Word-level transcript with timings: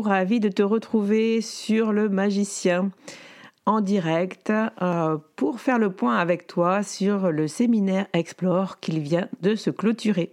ravi 0.00 0.40
de 0.40 0.48
te 0.48 0.62
retrouver 0.62 1.40
sur 1.40 1.92
le 1.92 2.08
magicien 2.08 2.90
en 3.66 3.80
direct 3.80 4.50
euh, 4.50 5.18
pour 5.36 5.60
faire 5.60 5.78
le 5.78 5.92
point 5.92 6.16
avec 6.16 6.46
toi 6.46 6.82
sur 6.82 7.30
le 7.30 7.46
séminaire 7.48 8.06
Explore 8.12 8.80
qu'il 8.80 9.00
vient 9.00 9.28
de 9.42 9.54
se 9.54 9.70
clôturer. 9.70 10.32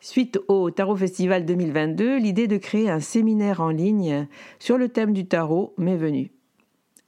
Suite 0.00 0.38
au 0.48 0.70
Tarot 0.70 0.96
Festival 0.96 1.44
2022, 1.44 2.18
l'idée 2.18 2.46
de 2.46 2.56
créer 2.56 2.88
un 2.88 3.00
séminaire 3.00 3.60
en 3.60 3.70
ligne 3.70 4.28
sur 4.58 4.78
le 4.78 4.88
thème 4.88 5.12
du 5.12 5.26
tarot 5.26 5.74
m'est 5.78 5.96
venue. 5.96 6.30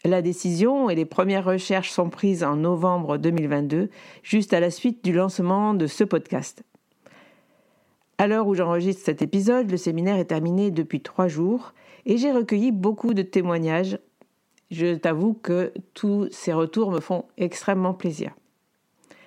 La 0.05 0.23
décision 0.23 0.91
et 0.91 0.95
les 0.95 1.05
premières 1.05 1.45
recherches 1.45 1.91
sont 1.91 2.09
prises 2.09 2.45
en 2.45 2.57
novembre 2.57 3.19
2022, 3.19 3.91
juste 4.23 4.53
à 4.53 4.61
la 4.61 4.71
suite 4.71 5.05
du 5.05 5.13
lancement 5.13 5.75
de 5.75 5.87
ce 5.87 6.05
podcast. 6.05 6.63
À 8.21 8.27
l'heure 8.27 8.49
où 8.49 8.55
j'enregistre 8.55 9.05
cet 9.05 9.23
épisode, 9.23 9.71
le 9.71 9.77
séminaire 9.77 10.17
est 10.17 10.25
terminé 10.25 10.73
depuis 10.73 11.01
trois 11.01 11.29
jours 11.29 11.73
et 12.05 12.17
j'ai 12.17 12.33
recueilli 12.33 12.73
beaucoup 12.73 13.15
de 13.15 13.23
témoignages. 13.23 13.97
Je 14.73 14.97
t'avoue 14.97 15.35
que 15.35 15.73
tous 15.95 16.27
ces 16.33 16.53
retours 16.53 16.91
me 16.91 16.99
font 16.99 17.27
extrêmement 17.37 17.95
plaisir. 17.95 18.35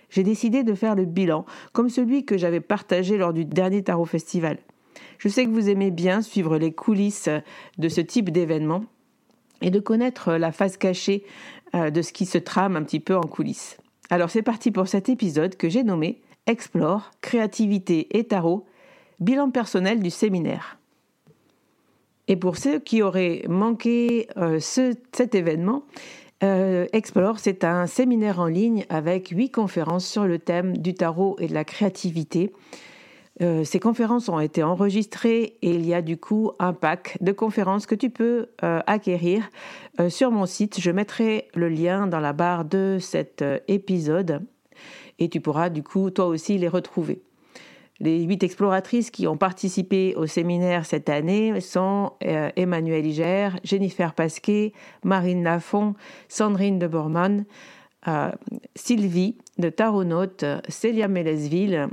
J'ai 0.09 0.23
décidé 0.23 0.63
de 0.63 0.73
faire 0.73 0.95
le 0.95 1.05
bilan, 1.05 1.45
comme 1.71 1.89
celui 1.89 2.25
que 2.25 2.37
j'avais 2.37 2.59
partagé 2.59 3.17
lors 3.17 3.31
du 3.31 3.45
dernier 3.45 3.81
Tarot 3.81 4.03
Festival. 4.03 4.57
Je 5.19 5.29
sais 5.29 5.45
que 5.45 5.51
vous 5.51 5.69
aimez 5.69 5.89
bien 5.89 6.21
suivre 6.21 6.57
les 6.57 6.73
coulisses 6.73 7.29
de 7.77 7.87
ce 7.87 8.01
type 8.01 8.29
d'événement 8.29 8.83
et 9.61 9.69
de 9.71 9.79
connaître 9.79 10.33
la 10.33 10.51
face 10.51 10.75
cachée 10.75 11.23
euh, 11.75 11.91
de 11.91 12.01
ce 12.01 12.11
qui 12.11 12.25
se 12.25 12.37
trame 12.37 12.75
un 12.75 12.83
petit 12.83 12.99
peu 12.99 13.15
en 13.15 13.21
coulisses. 13.21 13.77
Alors 14.09 14.29
c'est 14.29 14.41
parti 14.41 14.69
pour 14.69 14.89
cet 14.89 15.07
épisode 15.07 15.55
que 15.55 15.69
j'ai 15.69 15.83
nommé 15.83 16.19
Explore, 16.45 17.11
créativité 17.21 18.17
et 18.17 18.25
tarot, 18.25 18.65
bilan 19.21 19.51
personnel 19.51 20.01
du 20.01 20.09
séminaire. 20.09 20.77
Et 22.27 22.35
pour 22.35 22.57
ceux 22.57 22.79
qui 22.79 23.01
auraient 23.01 23.43
manqué 23.47 24.27
euh, 24.37 24.59
cet 24.59 25.35
événement, 25.35 25.83
euh, 26.43 26.87
Explore, 26.91 27.39
c'est 27.39 27.63
un 27.63 27.87
séminaire 27.87 28.39
en 28.39 28.47
ligne 28.47 28.85
avec 28.89 29.29
huit 29.29 29.51
conférences 29.51 30.05
sur 30.05 30.25
le 30.25 30.39
thème 30.39 30.77
du 30.77 30.93
tarot 30.93 31.35
et 31.39 31.47
de 31.47 31.53
la 31.53 31.63
créativité. 31.63 32.51
Euh, 33.41 33.63
ces 33.63 33.79
conférences 33.79 34.29
ont 34.29 34.39
été 34.39 34.63
enregistrées 34.63 35.57
et 35.61 35.71
il 35.71 35.85
y 35.85 35.93
a 35.93 36.01
du 36.01 36.17
coup 36.17 36.51
un 36.59 36.73
pack 36.73 37.17
de 37.21 37.31
conférences 37.31 37.85
que 37.85 37.95
tu 37.95 38.09
peux 38.09 38.47
acquérir 38.61 39.49
sur 40.09 40.31
mon 40.31 40.45
site. 40.45 40.79
Je 40.79 40.91
mettrai 40.91 41.47
le 41.53 41.69
lien 41.69 42.07
dans 42.07 42.19
la 42.19 42.33
barre 42.33 42.65
de 42.65 42.97
cet 42.99 43.43
épisode 43.67 44.41
et 45.19 45.29
tu 45.29 45.41
pourras 45.41 45.69
du 45.69 45.83
coup 45.83 46.09
toi 46.11 46.27
aussi 46.27 46.57
les 46.57 46.67
retrouver. 46.67 47.21
Les 48.01 48.23
huit 48.23 48.41
exploratrices 48.41 49.11
qui 49.11 49.27
ont 49.27 49.37
participé 49.37 50.15
au 50.15 50.25
séminaire 50.25 50.87
cette 50.87 51.07
année 51.07 51.61
sont 51.61 52.13
euh, 52.25 52.49
Emmanuelle 52.55 53.11
Jennifer 53.63 54.15
Pasquet, 54.15 54.73
Marine 55.03 55.43
Lafont, 55.43 55.93
Sandrine 56.27 56.79
de 56.79 56.87
Bormann, 56.87 57.45
euh, 58.07 58.31
Sylvie 58.73 59.37
de 59.59 59.69
Taronaute, 59.69 60.43
Célia 60.67 61.07
Mélesville, 61.07 61.89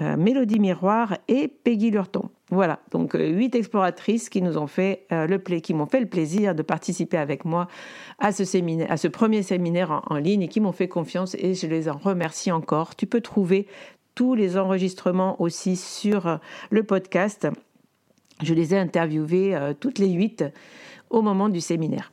euh, 0.00 0.16
Mélodie 0.16 0.60
Miroir 0.60 1.18
et 1.26 1.48
Peggy 1.48 1.90
Lurton. 1.90 2.30
Voilà, 2.50 2.78
donc 2.92 3.14
huit 3.14 3.56
exploratrices 3.56 4.28
qui 4.28 4.40
nous 4.40 4.56
ont 4.56 4.68
fait 4.68 5.06
le 5.10 5.36
qui 5.58 5.74
m'ont 5.74 5.84
fait 5.86 6.00
le 6.00 6.06
plaisir 6.06 6.54
de 6.54 6.62
participer 6.62 7.18
avec 7.18 7.44
moi 7.44 7.66
à 8.18 8.32
ce 8.32 8.44
séminaire, 8.44 8.90
à 8.90 8.96
ce 8.96 9.06
premier 9.06 9.42
séminaire 9.42 9.90
en, 9.90 10.02
en 10.06 10.16
ligne 10.16 10.42
et 10.42 10.48
qui 10.48 10.60
m'ont 10.60 10.72
fait 10.72 10.88
confiance 10.88 11.34
et 11.34 11.52
je 11.52 11.66
les 11.66 11.90
en 11.90 11.98
remercie 11.98 12.50
encore. 12.50 12.96
Tu 12.96 13.06
peux 13.06 13.20
trouver 13.20 13.66
tous 14.18 14.34
les 14.34 14.58
enregistrements 14.58 15.40
aussi 15.40 15.76
sur 15.76 16.26
euh, 16.26 16.36
le 16.70 16.82
podcast. 16.82 17.46
Je 18.42 18.52
les 18.52 18.74
ai 18.74 18.76
interviewés 18.76 19.54
euh, 19.54 19.74
toutes 19.78 20.00
les 20.00 20.08
huit 20.08 20.44
au 21.08 21.22
moment 21.22 21.48
du 21.48 21.60
séminaire. 21.60 22.10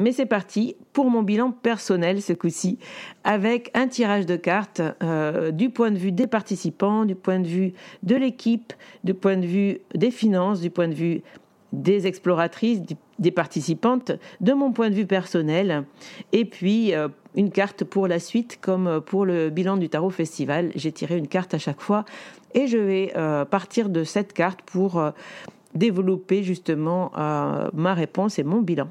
Mais 0.00 0.10
c'est 0.10 0.26
parti 0.26 0.74
pour 0.92 1.08
mon 1.08 1.22
bilan 1.22 1.52
personnel 1.52 2.20
ce 2.20 2.32
coup-ci, 2.32 2.80
avec 3.22 3.70
un 3.74 3.86
tirage 3.86 4.26
de 4.26 4.34
cartes 4.34 4.82
euh, 5.04 5.52
du 5.52 5.70
point 5.70 5.92
de 5.92 5.98
vue 5.98 6.10
des 6.10 6.26
participants, 6.26 7.04
du 7.04 7.14
point 7.14 7.38
de 7.38 7.46
vue 7.46 7.72
de 8.02 8.16
l'équipe, 8.16 8.72
du 9.04 9.14
point 9.14 9.36
de 9.36 9.46
vue 9.46 9.78
des 9.94 10.10
finances, 10.10 10.60
du 10.60 10.70
point 10.70 10.88
de 10.88 10.94
vue 10.94 11.22
des 11.72 12.08
exploratrices, 12.08 12.80
des 13.20 13.30
participantes, 13.30 14.10
de 14.40 14.52
mon 14.52 14.72
point 14.72 14.90
de 14.90 14.96
vue 14.96 15.06
personnel, 15.06 15.84
et 16.32 16.44
puis 16.44 16.92
une 17.36 17.50
carte 17.50 17.84
pour 17.84 18.08
la 18.08 18.18
suite, 18.18 18.58
comme 18.60 19.00
pour 19.00 19.24
le 19.24 19.50
bilan 19.50 19.76
du 19.76 19.88
Tarot 19.88 20.10
Festival. 20.10 20.72
J'ai 20.74 20.90
tiré 20.90 21.16
une 21.16 21.28
carte 21.28 21.54
à 21.54 21.58
chaque 21.58 21.80
fois, 21.80 22.04
et 22.54 22.66
je 22.66 22.78
vais 22.78 23.12
euh, 23.16 23.44
partir 23.44 23.88
de 23.88 24.02
cette 24.04 24.32
carte 24.32 24.62
pour 24.62 24.98
euh, 24.98 25.10
développer 25.74 26.42
justement 26.42 27.12
ma 27.74 27.92
réponse 27.92 28.38
et 28.38 28.42
mon 28.44 28.62
bilan. 28.62 28.88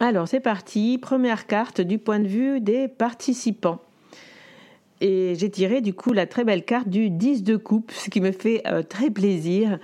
Alors 0.00 0.26
c'est 0.26 0.40
parti, 0.40 0.98
première 0.98 1.46
carte 1.46 1.80
du 1.80 1.98
point 1.98 2.18
de 2.18 2.26
vue 2.26 2.60
des 2.60 2.88
participants. 2.88 3.80
Et 5.00 5.34
j'ai 5.36 5.50
tiré 5.50 5.80
du 5.80 5.92
coup 5.92 6.12
la 6.12 6.26
très 6.26 6.44
belle 6.44 6.64
carte 6.64 6.88
du 6.88 7.10
10 7.10 7.42
de 7.42 7.56
coupe, 7.56 7.92
ce 7.92 8.10
qui 8.10 8.20
me 8.20 8.32
fait 8.32 8.62
euh, 8.66 8.82
très 8.82 9.10
plaisir, 9.10 9.78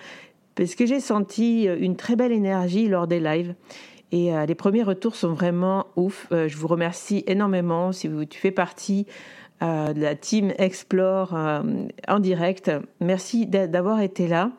parce 0.55 0.75
que 0.75 0.87
j'ai 0.87 1.01
senti 1.01 1.69
euh, 1.69 1.77
une 1.79 1.97
très 1.97 2.17
belle 2.17 2.33
énergie 2.33 2.89
lors 2.89 3.07
des 3.07 3.21
lives. 3.21 3.55
Et 4.13 4.35
euh, 4.35 4.47
les 4.47 4.55
premiers 4.55 4.83
retours 4.83 5.15
sont 5.15 5.33
vraiment 5.33 5.87
ouf. 5.97 6.27
je 6.31 6.57
vous 6.57 6.69
remercie 6.69 7.23
énormément 7.27 7.93
si 7.93 8.09
vous, 8.09 8.25
tu 8.25 8.39
fais 8.39 8.51
partie 8.51 9.07
de 9.61 10.01
la 10.01 10.15
team 10.15 10.55
Explore 10.57 11.35
en 11.35 12.19
direct. 12.19 12.71
Merci 13.01 13.47
d'avoir 13.47 14.01
été 14.01 14.27
là. 14.27 14.53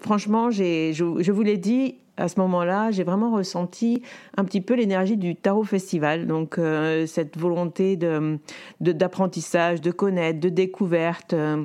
franchement, 0.00 0.50
je, 0.50 0.92
je 0.92 1.32
vous 1.32 1.42
l'ai 1.42 1.56
dit, 1.56 1.96
à 2.16 2.28
ce 2.28 2.40
moment-là, 2.40 2.90
j'ai 2.90 3.04
vraiment 3.04 3.30
ressenti 3.30 4.02
un 4.36 4.44
petit 4.44 4.60
peu 4.60 4.74
l'énergie 4.74 5.16
du 5.16 5.36
Tarot 5.36 5.64
Festival. 5.64 6.26
Donc, 6.26 6.58
euh, 6.58 7.06
cette 7.06 7.36
volonté 7.36 7.96
de, 7.96 8.38
d'apprentissage, 8.80 9.80
de, 9.80 9.90
connaître, 9.90 10.40
de 10.40 10.48
découverte. 10.48 11.34
Euh, 11.34 11.64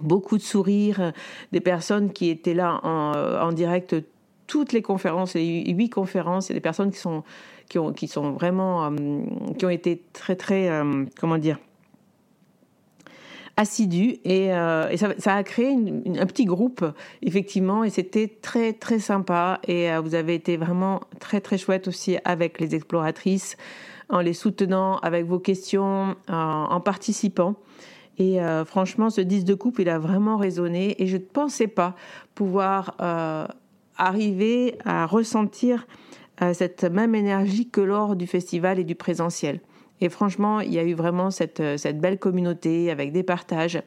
beaucoup 0.00 0.36
de 0.36 0.42
sourires, 0.42 1.12
des 1.52 1.60
personnes 1.60 2.12
qui 2.12 2.28
étaient 2.28 2.54
là 2.54 2.80
en, 2.82 3.12
euh, 3.14 3.40
en 3.40 3.52
direct 3.52 3.94
toutes 4.46 4.72
les 4.72 4.82
conférences, 4.82 5.34
les 5.34 5.70
huit 5.70 5.90
conférences, 5.90 6.50
et 6.50 6.54
des 6.54 6.60
personnes 6.60 6.90
qui 6.90 6.98
sont, 6.98 7.24
qui 7.68 7.78
ont, 7.78 7.92
qui 7.92 8.08
sont 8.08 8.32
vraiment, 8.32 8.90
qui 9.58 9.66
ont 9.66 9.70
été 9.70 10.02
très, 10.12 10.36
très, 10.36 10.70
comment 11.18 11.38
dire, 11.38 11.58
assidu 13.56 14.18
et, 14.24 14.52
euh, 14.52 14.94
ça, 14.96 15.34
a 15.34 15.42
créé 15.42 15.72
un 15.72 16.26
petit 16.26 16.44
groupe 16.44 16.84
effectivement 17.22 17.84
et 17.84 17.90
c'était 17.90 18.28
très 18.28 18.72
très 18.74 18.98
sympa 18.98 19.60
et 19.66 19.90
euh, 19.90 20.00
vous 20.00 20.14
avez 20.14 20.34
été 20.34 20.56
vraiment 20.56 21.00
très 21.20 21.40
très 21.40 21.56
chouette 21.56 21.88
aussi 21.88 22.18
avec 22.24 22.60
les 22.60 22.74
exploratrices 22.74 23.56
en 24.08 24.20
les 24.20 24.34
soutenant 24.34 24.98
avec 24.98 25.24
vos 25.24 25.40
questions 25.40 26.14
en, 26.28 26.80
participant. 26.80 27.56
Et 28.18 28.40
euh, 28.40 28.64
franchement 28.64 29.10
ce 29.10 29.20
10 29.20 29.44
de 29.44 29.54
coupe 29.54 29.78
il 29.78 29.88
a 29.88 29.98
vraiment 29.98 30.36
résonné 30.36 31.02
et 31.02 31.06
je 31.06 31.16
ne 31.16 31.22
pensais 31.22 31.66
pas 31.66 31.96
pouvoir 32.34 32.96
arriver 33.98 34.76
à 34.84 35.06
ressentir 35.06 35.86
cette 36.52 36.84
même 36.84 37.14
énergie 37.14 37.70
que 37.70 37.80
lors 37.80 38.14
du 38.14 38.26
festival 38.26 38.78
et 38.78 38.84
du 38.84 38.94
présentiel. 38.94 39.60
Et 40.00 40.08
franchement, 40.08 40.60
il 40.60 40.72
y 40.72 40.78
a 40.78 40.84
eu 40.84 40.94
vraiment 40.94 41.30
cette, 41.30 41.60
euh, 41.60 41.76
cette 41.76 42.00
belle 42.00 42.18
communauté 42.18 42.90
avec 42.90 43.12
des 43.12 43.22
partages. 43.22 43.82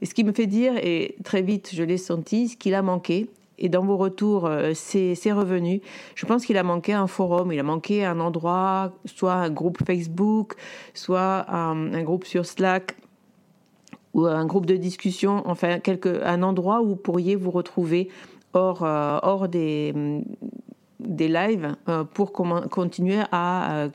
Et 0.00 0.06
ce 0.06 0.14
qui 0.14 0.24
me 0.24 0.32
fait 0.32 0.46
dire, 0.46 0.74
et 0.76 1.16
très 1.24 1.42
vite 1.42 1.70
je 1.72 1.82
l'ai 1.82 1.98
senti, 1.98 2.48
ce 2.48 2.56
qu'il 2.56 2.74
a 2.74 2.82
manqué, 2.82 3.28
et 3.58 3.68
dans 3.68 3.84
vos 3.84 3.96
retours, 3.96 4.46
euh, 4.46 4.72
c'est 4.74 5.32
revenu. 5.32 5.80
Je 6.14 6.26
pense 6.26 6.44
qu'il 6.44 6.56
a 6.56 6.62
manqué 6.62 6.92
un 6.92 7.06
forum, 7.06 7.52
il 7.52 7.60
a 7.60 7.62
manqué 7.62 8.04
un 8.04 8.18
endroit, 8.18 8.92
soit 9.04 9.34
un 9.34 9.50
groupe 9.50 9.78
Facebook, 9.86 10.54
soit 10.92 11.48
un, 11.48 12.02
groupe 12.02 12.24
sur 12.24 12.46
Slack 12.46 12.96
ou 14.12 14.26
un 14.26 14.44
groupe 14.44 14.66
de 14.66 14.76
discussion, 14.76 15.42
enfin 15.46 15.78
quelque, 15.78 16.20
un 16.24 16.42
endroit 16.42 16.82
où 16.82 16.88
vous 16.88 16.96
pourriez 16.96 17.36
vous 17.36 17.50
retrouver 17.50 18.08
hors, 18.54 18.82
euh, 18.82 19.18
hors 19.22 19.48
des, 19.48 19.92
des 21.00 21.28
lives 21.28 21.74
euh, 21.88 22.04
pour 22.04 22.32
continuer 22.32 23.18
à 23.30 23.84
euh, 23.84 23.88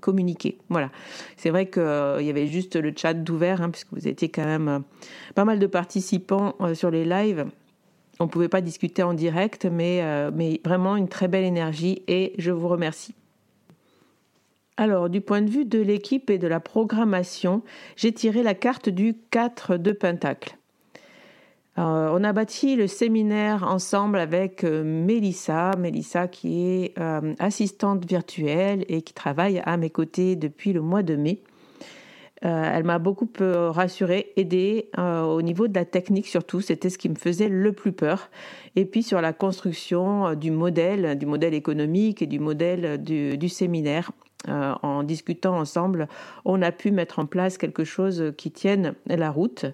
communiquer. 0.00 0.58
Voilà. 0.68 0.90
C'est 1.36 1.50
vrai 1.50 1.68
qu'il 1.68 1.82
y 1.82 2.30
avait 2.30 2.46
juste 2.46 2.76
le 2.76 2.92
chat 2.96 3.14
d'ouvert, 3.14 3.62
hein, 3.62 3.70
puisque 3.70 3.92
vous 3.92 4.06
étiez 4.06 4.28
quand 4.28 4.44
même 4.44 4.82
pas 5.34 5.44
mal 5.44 5.58
de 5.58 5.66
participants 5.66 6.54
sur 6.74 6.90
les 6.90 7.04
lives. 7.04 7.46
On 8.20 8.24
ne 8.24 8.30
pouvait 8.30 8.48
pas 8.48 8.60
discuter 8.60 9.02
en 9.02 9.14
direct, 9.14 9.64
mais, 9.64 10.02
mais 10.32 10.60
vraiment 10.64 10.96
une 10.96 11.08
très 11.08 11.28
belle 11.28 11.44
énergie 11.44 12.02
et 12.06 12.34
je 12.38 12.52
vous 12.52 12.68
remercie. 12.68 13.14
Alors, 14.76 15.10
du 15.10 15.20
point 15.20 15.42
de 15.42 15.50
vue 15.50 15.64
de 15.64 15.80
l'équipe 15.80 16.30
et 16.30 16.38
de 16.38 16.46
la 16.46 16.60
programmation, 16.60 17.62
j'ai 17.96 18.12
tiré 18.12 18.42
la 18.42 18.54
carte 18.54 18.88
du 18.88 19.14
4 19.30 19.76
de 19.76 19.92
Pentacle. 19.92 20.56
Euh, 21.78 22.10
on 22.12 22.22
a 22.22 22.34
bâti 22.34 22.76
le 22.76 22.86
séminaire 22.86 23.64
ensemble 23.64 24.18
avec 24.18 24.62
euh, 24.62 24.84
Mélissa, 24.84 25.70
Mélissa 25.78 26.28
qui 26.28 26.66
est 26.66 26.98
euh, 26.98 27.34
assistante 27.38 28.04
virtuelle 28.04 28.84
et 28.88 29.00
qui 29.00 29.14
travaille 29.14 29.62
à 29.64 29.78
mes 29.78 29.88
côtés 29.88 30.36
depuis 30.36 30.74
le 30.74 30.82
mois 30.82 31.02
de 31.02 31.16
mai. 31.16 31.40
elle 32.42 32.84
m'a 32.84 32.98
beaucoup 32.98 33.28
rassurée, 33.38 34.32
aidée 34.36 34.90
au 34.98 35.40
niveau 35.42 35.68
de 35.68 35.74
la 35.74 35.84
technique 35.84 36.26
surtout, 36.26 36.60
c'était 36.60 36.90
ce 36.90 36.98
qui 36.98 37.08
me 37.08 37.14
faisait 37.14 37.48
le 37.48 37.72
plus 37.72 37.92
peur. 37.92 38.30
Et 38.74 38.84
puis 38.84 39.04
sur 39.04 39.20
la 39.20 39.32
construction 39.32 40.34
du 40.34 40.50
modèle, 40.50 41.16
du 41.16 41.24
modèle 41.24 41.54
économique 41.54 42.20
et 42.20 42.26
du 42.26 42.40
modèle 42.40 43.00
du 43.02 43.48
séminaire. 43.48 44.10
en 44.48 45.04
discutant 45.04 45.56
ensemble, 45.56 46.08
on 46.44 46.62
a 46.62 46.72
pu 46.72 46.90
mettre 46.90 47.20
en 47.20 47.26
place 47.26 47.58
quelque 47.58 47.84
chose 47.84 48.32
qui 48.36 48.50
tienne 48.50 48.94
la 49.06 49.30
route. 49.30 49.66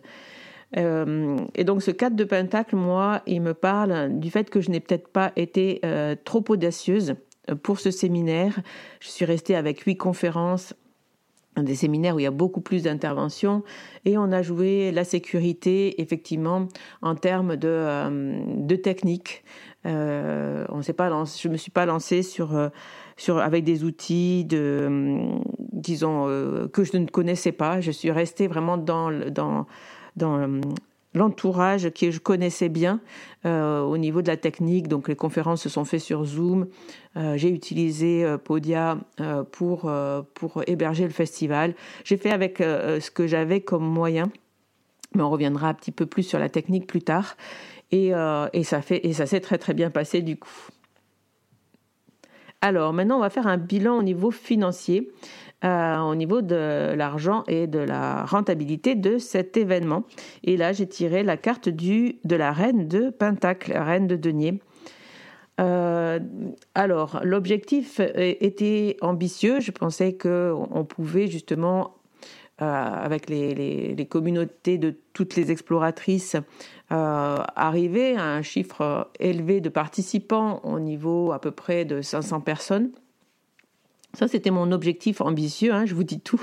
Euh, 0.76 1.38
et 1.54 1.64
donc 1.64 1.82
ce 1.82 1.90
4 1.90 2.14
de 2.14 2.24
Pentacle, 2.24 2.76
moi, 2.76 3.22
il 3.26 3.40
me 3.40 3.54
parle 3.54 4.18
du 4.18 4.30
fait 4.30 4.50
que 4.50 4.60
je 4.60 4.70
n'ai 4.70 4.80
peut-être 4.80 5.08
pas 5.08 5.32
été 5.36 5.80
euh, 5.84 6.14
trop 6.22 6.44
audacieuse 6.48 7.14
euh, 7.50 7.54
pour 7.54 7.80
ce 7.80 7.90
séminaire. 7.90 8.60
Je 9.00 9.08
suis 9.08 9.24
restée 9.24 9.56
avec 9.56 9.80
huit 9.80 9.96
conférences 9.96 10.74
des 11.56 11.74
séminaires 11.74 12.14
où 12.14 12.20
il 12.20 12.22
y 12.22 12.26
a 12.26 12.30
beaucoup 12.30 12.60
plus 12.60 12.84
d'interventions 12.84 13.64
et 14.04 14.16
on 14.16 14.30
a 14.30 14.42
joué 14.42 14.92
la 14.92 15.02
sécurité 15.02 16.00
effectivement 16.00 16.68
en 17.02 17.16
termes 17.16 17.56
de, 17.56 18.38
de 18.64 18.76
technique. 18.76 19.42
on 19.84 20.82
s'est 20.82 20.92
pas 20.92 21.08
je 21.24 21.48
me 21.48 21.56
suis 21.56 21.72
pas 21.72 21.84
lancée 21.84 22.22
avec 23.26 23.64
des 23.64 23.82
outils 23.82 24.46
que 24.48 25.40
je 25.82 26.96
ne 26.96 27.06
connaissais 27.06 27.50
pas. 27.50 27.80
Je 27.80 27.90
suis 27.90 28.12
restée 28.12 28.46
vraiment 28.46 28.78
dans 28.78 29.10
dans 30.18 30.38
euh, 30.38 30.60
l'entourage 31.14 31.90
que 31.90 32.10
je 32.10 32.18
connaissais 32.18 32.68
bien 32.68 33.00
euh, 33.46 33.80
au 33.80 33.96
niveau 33.96 34.20
de 34.20 34.28
la 34.28 34.36
technique. 34.36 34.88
Donc 34.88 35.08
les 35.08 35.16
conférences 35.16 35.62
se 35.62 35.68
sont 35.68 35.84
faites 35.84 36.02
sur 36.02 36.24
Zoom. 36.24 36.66
Euh, 37.16 37.36
j'ai 37.36 37.48
utilisé 37.48 38.26
Podia 38.44 38.98
pour, 39.52 39.90
pour 40.34 40.62
héberger 40.66 41.04
le 41.04 41.10
festival. 41.10 41.74
J'ai 42.04 42.18
fait 42.18 42.30
avec 42.30 42.58
ce 42.58 43.10
que 43.10 43.26
j'avais 43.26 43.60
comme 43.60 43.84
moyen, 43.84 44.30
mais 45.14 45.22
on 45.22 45.30
reviendra 45.30 45.68
un 45.68 45.74
petit 45.74 45.92
peu 45.92 46.04
plus 46.04 46.24
sur 46.24 46.38
la 46.38 46.48
technique 46.48 46.86
plus 46.86 47.02
tard. 47.02 47.36
Et, 47.90 48.12
et 48.52 48.64
ça 48.64 48.82
fait 48.82 49.06
et 49.06 49.14
ça 49.14 49.24
s'est 49.24 49.40
très 49.40 49.56
très 49.56 49.72
bien 49.72 49.90
passé 49.90 50.20
du 50.20 50.36
coup. 50.36 50.68
Alors 52.60 52.92
maintenant, 52.92 53.18
on 53.18 53.20
va 53.20 53.30
faire 53.30 53.46
un 53.46 53.56
bilan 53.56 53.98
au 53.98 54.02
niveau 54.02 54.30
financier. 54.30 55.10
Euh, 55.64 55.98
au 55.98 56.14
niveau 56.14 56.40
de 56.40 56.94
l'argent 56.94 57.42
et 57.48 57.66
de 57.66 57.80
la 57.80 58.24
rentabilité 58.24 58.94
de 58.94 59.18
cet 59.18 59.56
événement. 59.56 60.04
Et 60.44 60.56
là, 60.56 60.72
j'ai 60.72 60.86
tiré 60.86 61.24
la 61.24 61.36
carte 61.36 61.68
du, 61.68 62.20
de 62.22 62.36
la 62.36 62.52
reine 62.52 62.86
de 62.86 63.10
Pentacle, 63.10 63.76
reine 63.76 64.06
de 64.06 64.14
denier. 64.14 64.60
Euh, 65.60 66.20
alors, 66.76 67.18
l'objectif 67.24 68.00
était 68.14 68.98
ambitieux. 69.00 69.58
Je 69.58 69.72
pensais 69.72 70.16
qu'on 70.16 70.86
pouvait 70.88 71.26
justement, 71.26 71.96
euh, 72.62 72.64
avec 72.64 73.28
les, 73.28 73.96
les, 73.96 74.06
communautés 74.06 74.78
de 74.78 74.94
toutes 75.12 75.34
les 75.34 75.50
exploratrices, 75.50 76.36
arriver 76.88 78.14
à 78.14 78.26
un 78.26 78.42
chiffre 78.42 79.10
élevé 79.18 79.60
de 79.60 79.70
participants 79.70 80.60
au 80.62 80.78
niveau 80.78 81.32
à 81.32 81.40
peu 81.40 81.50
près 81.50 81.84
de 81.84 82.00
500 82.00 82.42
personnes. 82.42 82.92
Ça, 84.14 84.26
c'était 84.26 84.50
mon 84.50 84.72
objectif 84.72 85.20
ambitieux, 85.20 85.72
hein, 85.72 85.84
je 85.84 85.94
vous 85.94 86.02
dis 86.02 86.20
tout. 86.20 86.42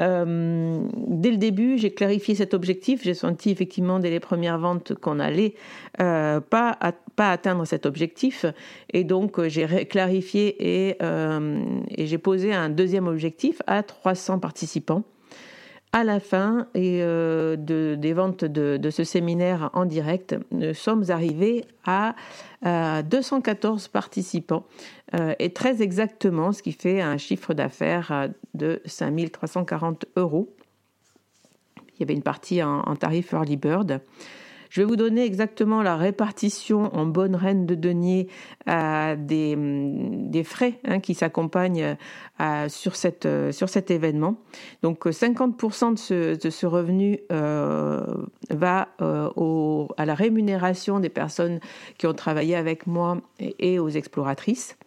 Euh, 0.00 0.84
dès 0.96 1.30
le 1.30 1.36
début, 1.36 1.78
j'ai 1.78 1.92
clarifié 1.92 2.34
cet 2.34 2.54
objectif. 2.54 3.02
J'ai 3.04 3.14
senti 3.14 3.50
effectivement 3.50 4.00
dès 4.00 4.10
les 4.10 4.20
premières 4.20 4.58
ventes 4.58 4.94
qu'on 4.94 5.20
allait 5.20 5.54
euh, 6.00 6.40
pas, 6.40 6.76
pas 7.14 7.30
atteindre 7.30 7.64
cet 7.66 7.86
objectif. 7.86 8.46
Et 8.92 9.04
donc, 9.04 9.38
euh, 9.38 9.48
j'ai 9.48 9.86
clarifié 9.86 10.88
et, 10.88 10.98
et 11.00 12.06
j'ai 12.06 12.18
posé 12.18 12.52
un 12.52 12.68
deuxième 12.68 13.06
objectif 13.06 13.62
à 13.66 13.82
300 13.82 14.40
participants 14.40 15.04
à 15.92 16.04
la 16.04 16.20
fin 16.20 16.66
de, 16.74 17.96
des 17.98 18.12
ventes 18.14 18.44
de, 18.44 18.90
ce 18.90 19.04
séminaire 19.04 19.70
en 19.74 19.84
direct, 19.84 20.34
nous 20.50 20.72
sommes 20.72 21.04
arrivés 21.10 21.64
à 21.84 22.14
214 22.62 23.88
participants 23.88 24.64
euh, 25.14 25.34
et 25.38 25.52
très 25.52 25.82
exactement, 25.82 26.52
ce 26.52 26.62
qui 26.62 26.72
fait 26.72 27.02
un 27.02 27.18
chiffre 27.18 27.52
d'affaires 27.54 28.12
euh, 28.12 28.28
de 28.54 28.80
5340 28.86 30.06
euros. 30.16 30.54
Il 31.94 32.00
y 32.00 32.02
avait 32.04 32.14
une 32.14 32.22
partie 32.22 32.62
en, 32.62 32.96
tarif 32.96 33.32
early 33.32 33.56
bird. 33.56 34.00
Je 34.72 34.80
vais 34.80 34.86
vous 34.86 34.96
donner 34.96 35.22
exactement 35.26 35.82
la 35.82 35.98
répartition 35.98 36.84
en 36.96 37.04
bonne 37.04 37.36
reine 37.36 37.66
de 37.66 37.74
denier 37.74 38.28
euh, 38.70 39.16
des, 39.18 39.54
des, 39.54 40.44
frais 40.44 40.80
hein, 40.84 40.98
qui 40.98 41.12
s'accompagnent 41.12 41.98
sur, 42.68 42.96
cette, 42.96 43.28
sur 43.50 43.68
cet 43.68 43.90
événement. 43.90 44.36
Donc 44.82 45.04
50% 45.04 46.38
de 46.40 46.50
ce, 46.50 46.64
revenu 46.64 47.18
va 47.28 48.88
à 48.98 50.06
la 50.06 50.14
rémunération 50.14 51.00
des 51.00 51.10
personnes 51.10 51.60
qui 51.98 52.06
ont 52.06 52.14
travaillé 52.14 52.56
avec 52.56 52.86
moi 52.86 53.18
et 53.38 53.78
aux 53.78 53.90
exploratrices. 53.90 54.78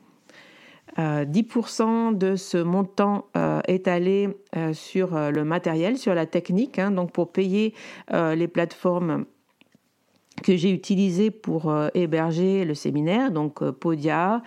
10% 0.97 2.17
de 2.17 2.35
ce 2.35 2.57
montant 2.57 3.27
est 3.67 3.87
allé 3.87 4.29
sur 4.73 5.11
le 5.13 5.43
matériel, 5.43 5.99
sur 5.99 6.15
la 6.15 6.25
technique, 6.25 6.79
hein, 6.79 6.89
donc 6.89 7.11
pour 7.11 7.31
payer 7.31 7.75
les 8.11 8.47
plateformes 8.47 9.25
que 10.43 10.55
j'ai 10.55 10.71
utilisé 10.71 11.31
pour 11.31 11.69
euh, 11.69 11.87
héberger 11.93 12.65
le 12.65 12.73
séminaire, 12.73 13.31
donc 13.31 13.61
euh, 13.61 13.71
Podia 13.71 14.41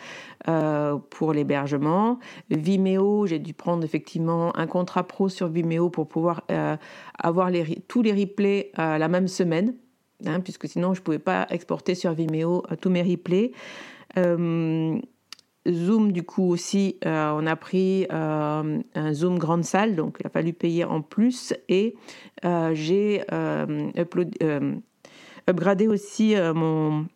euh, 0.48 0.96
pour 1.10 1.32
l'hébergement, 1.32 2.18
Vimeo, 2.50 3.26
j'ai 3.26 3.38
dû 3.38 3.54
prendre 3.54 3.84
effectivement 3.84 4.56
un 4.56 4.66
contrat 4.66 5.06
pro 5.06 5.28
sur 5.28 5.48
Vimeo 5.48 5.90
pour 5.90 6.08
pouvoir 6.08 6.42
avoir 7.18 7.50
tous 7.88 8.02
les 8.02 8.12
replays 8.12 8.70
la 8.76 9.08
même 9.08 9.28
semaine, 9.28 9.74
hein, 10.26 10.40
puisque 10.40 10.68
sinon 10.68 10.94
je 10.94 11.00
ne 11.00 11.04
pouvais 11.04 11.18
pas 11.18 11.46
exporter 11.50 11.94
sur 11.94 12.12
Vimeo 12.12 12.62
tous 12.80 12.90
mes 12.90 13.02
replays. 13.02 13.52
Zoom, 14.16 16.12
du 16.12 16.22
coup 16.22 16.48
aussi, 16.50 16.98
on 17.04 17.46
a 17.46 17.56
pris 17.56 18.06
un 18.10 19.12
Zoom 19.12 19.38
grande 19.38 19.64
salle, 19.64 19.96
donc 19.96 20.16
il 20.20 20.26
a 20.26 20.30
fallu 20.30 20.52
payer 20.52 20.84
en 20.84 21.02
plus 21.02 21.52
et 21.68 21.94
j'ai 22.72 23.24
uploadé 23.96 24.80
upgradé 25.48 25.88
aussi 25.88 26.36
euh, 26.36 26.52
mon, 26.54 27.06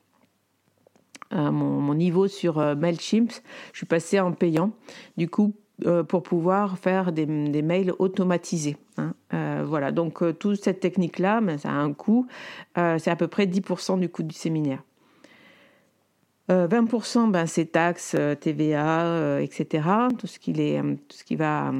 euh, 1.33 1.51
mon, 1.51 1.81
mon, 1.81 1.95
niveau 1.95 2.29
sur 2.29 2.59
euh, 2.59 2.75
MailChimp. 2.75 3.31
Je 3.73 3.77
suis 3.79 3.87
passée 3.87 4.19
en 4.21 4.33
payant, 4.33 4.73
du 5.17 5.29
coup, 5.29 5.55
pour 6.09 6.23
pouvoir 6.23 6.79
faire 6.79 7.11
des, 7.11 7.27
des 7.27 7.63
mails 7.63 7.93
automatisés. 7.99 8.77
Hein. 8.99 9.15
voilà, 9.65 9.91
donc 9.91 10.23
toute 10.39 10.63
cette 10.63 10.79
technique-là, 10.79 11.41
ça 11.59 11.71
a 11.71 11.73
un 11.73 11.93
coût. 11.93 12.29
c'est 12.77 13.09
à 13.09 13.17
peu 13.17 13.27
près 13.27 13.47
10% 13.47 13.99
du 13.99 14.09
coût 14.09 14.23
du 14.23 14.35
séminaire. 14.35 14.85
20%, 16.49 17.33
ben, 17.33 17.47
c'est 17.47 17.73
taxes, 17.73 18.15
TVA, 18.41 19.41
etc. 19.41 19.89
Tout 20.17 20.29
ce, 20.29 20.39
qui 20.39 20.53
est, 20.53 20.81
tout 20.81 21.17
ce 21.17 21.25
qui 21.25 21.35
va 21.35 21.73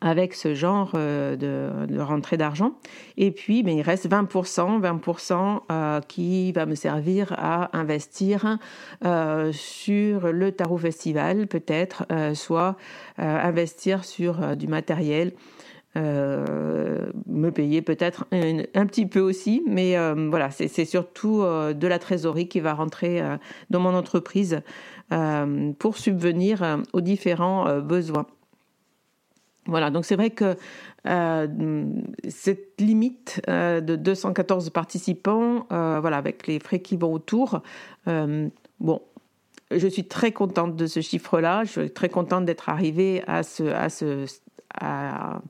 avec 0.00 0.34
ce 0.34 0.54
genre 0.54 0.92
euh, 0.94 1.36
de, 1.36 2.00
rentrée 2.00 2.36
d'argent. 2.36 2.74
Et 3.16 3.30
puis, 3.30 3.62
mais 3.62 3.74
il 3.74 3.82
reste 3.82 4.08
20%, 4.08 4.80
20% 4.80 5.60
euh, 5.70 6.00
qui 6.06 6.52
va 6.52 6.66
me 6.66 6.74
servir 6.74 7.34
à 7.36 7.76
investir 7.76 8.58
euh, 9.04 9.52
sur 9.52 10.32
le 10.32 10.52
Tarot 10.52 10.78
Festival, 10.78 11.46
peut-être, 11.46 12.06
soit 12.34 12.76
investir 13.16 14.04
sur 14.04 14.56
du 14.56 14.68
matériel. 14.68 15.32
me 15.96 17.50
payer 17.50 17.82
peut-être 17.82 18.26
un, 18.30 18.86
petit 18.86 19.06
peu 19.06 19.20
aussi, 19.20 19.62
mais 19.66 19.96
voilà, 20.28 20.50
c'est 20.50 20.84
surtout 20.84 21.42
de 21.42 21.86
la 21.86 21.98
trésorerie 21.98 22.48
qui 22.48 22.60
va 22.60 22.74
rentrer 22.74 23.22
dans 23.70 23.80
mon 23.80 23.94
entreprise 23.94 24.60
pour 25.78 25.96
subvenir 25.96 26.82
aux 26.92 27.00
différents 27.00 27.80
besoins. 27.80 28.26
Voilà, 29.68 29.90
donc 29.90 30.06
c'est 30.06 30.16
vrai 30.16 30.30
que 30.30 30.56
euh, 31.06 31.84
cette 32.28 32.80
limite 32.80 33.42
euh, 33.48 33.82
de 33.82 33.96
214 33.96 34.70
participants, 34.70 35.66
euh, 35.70 35.98
voilà, 36.00 36.16
avec 36.16 36.46
les 36.46 36.58
frais 36.58 36.80
qui 36.80 36.96
vont 36.96 37.12
autour, 37.12 37.62
bon, 38.06 39.02
je 39.70 39.86
suis 39.86 40.04
très 40.04 40.32
contente 40.32 40.74
de 40.74 40.86
ce 40.86 41.00
chiffre-là. 41.00 41.64
Je 41.64 41.80
suis 41.80 41.90
très 41.90 42.08
contente 42.08 42.46
d'être 42.46 42.70
arrivée 42.70 43.22
à 43.26 43.42
ce, 43.42 43.64
à 43.64 43.90
ce, 43.90 44.24
à, 44.80 45.40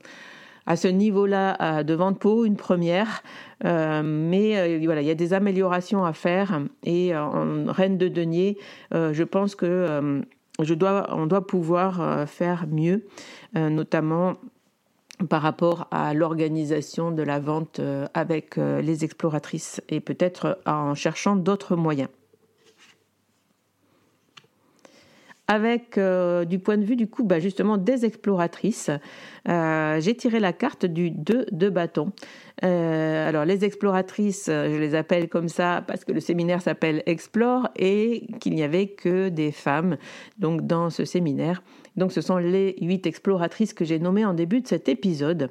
ce 0.75 0.87
niveau-là 0.89 1.83
de 1.83 1.93
vente 1.93 2.19
pour 2.19 2.43
une 2.43 2.57
première. 2.57 3.23
mais 3.63 4.77
voilà, 4.83 5.01
il 5.01 5.07
y 5.07 5.11
a 5.11 5.15
des 5.15 5.33
améliorations 5.33 6.03
à 6.03 6.11
faire. 6.11 6.59
Et 6.83 7.15
en 7.15 7.71
Reine 7.71 7.97
de 7.97 8.09
Denier, 8.09 8.57
je 8.91 9.23
pense 9.23 9.55
que 9.55 10.21
je 10.63 10.73
dois, 10.73 11.07
on 11.11 11.25
doit 11.25 11.45
pouvoir 11.45 12.27
faire 12.27 12.65
mieux. 12.67 13.05
Euh, 13.55 13.69
notamment 13.69 14.35
par 15.27 15.41
rapport 15.41 15.87
à 15.89 16.13
l'organisation 16.13 17.09
de 17.11 17.23
la 17.23 17.39
vente 17.39 17.79
euh, 17.79 18.05
avec 18.13 18.59
euh, 18.59 18.79
les 18.79 19.03
exploratrices 19.03 19.81
et 19.89 19.99
peut-être 19.99 20.59
en 20.67 20.93
cherchant 20.93 21.35
d'autres 21.35 21.75
moyens. 21.75 22.09
Avec 25.51 25.99
du 26.47 26.59
point 26.59 26.77
de 26.77 26.85
vue 26.85 26.95
du 26.95 27.07
coup 27.07 27.23
bah, 27.23 27.39
justement 27.39 27.77
des 27.77 28.05
exploratrices. 28.05 28.91
j'ai 29.47 30.15
tiré 30.15 30.39
la 30.39 30.53
carte 30.53 30.85
du 30.85 31.09
2 31.09 31.47
de 31.51 31.69
bâton. 31.69 32.11
alors 32.61 33.45
les 33.45 33.65
exploratrices, 33.65 34.45
je 34.45 34.77
les 34.77 34.93
appelle 34.93 35.27
comme 35.27 35.49
ça 35.49 35.83
parce 35.87 36.05
que 36.05 36.11
le 36.11 36.19
séminaire 36.19 36.61
s'appelle 36.61 37.01
Explore 37.07 37.67
et 37.75 38.27
qu'il 38.39 38.53
n'y 38.53 38.63
avait 38.63 38.87
que 38.87 39.29
des 39.29 39.51
femmes 39.51 39.97
donc 40.37 40.67
dans 40.67 40.91
ce 40.91 41.03
séminaire. 41.03 41.63
Donc 41.95 42.11
ce 42.11 42.21
sont 42.21 42.37
les 42.37 42.75
huit 42.79 43.07
exploratrices 43.07 43.73
que 43.73 43.85
j'ai 43.85 43.97
nommées 43.99 44.25
en 44.25 44.33
début 44.33 44.61
de 44.61 44.67
cet 44.67 44.87
épisode. 44.87 45.49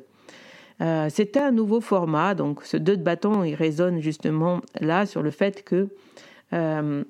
Euh, 0.81 1.09
c'était 1.11 1.41
un 1.41 1.51
nouveau 1.51 1.81
format, 1.81 2.35
donc 2.35 2.63
ce 2.65 2.77
2 2.77 2.97
de 2.97 3.03
bâton, 3.03 3.43
il 3.43 3.55
résonne 3.55 4.01
justement 4.01 4.61
là 4.81 5.07
sur 5.07 5.23
le 5.23 5.31
fait 5.31 5.65
que 5.65 5.89
euh, 6.53 7.05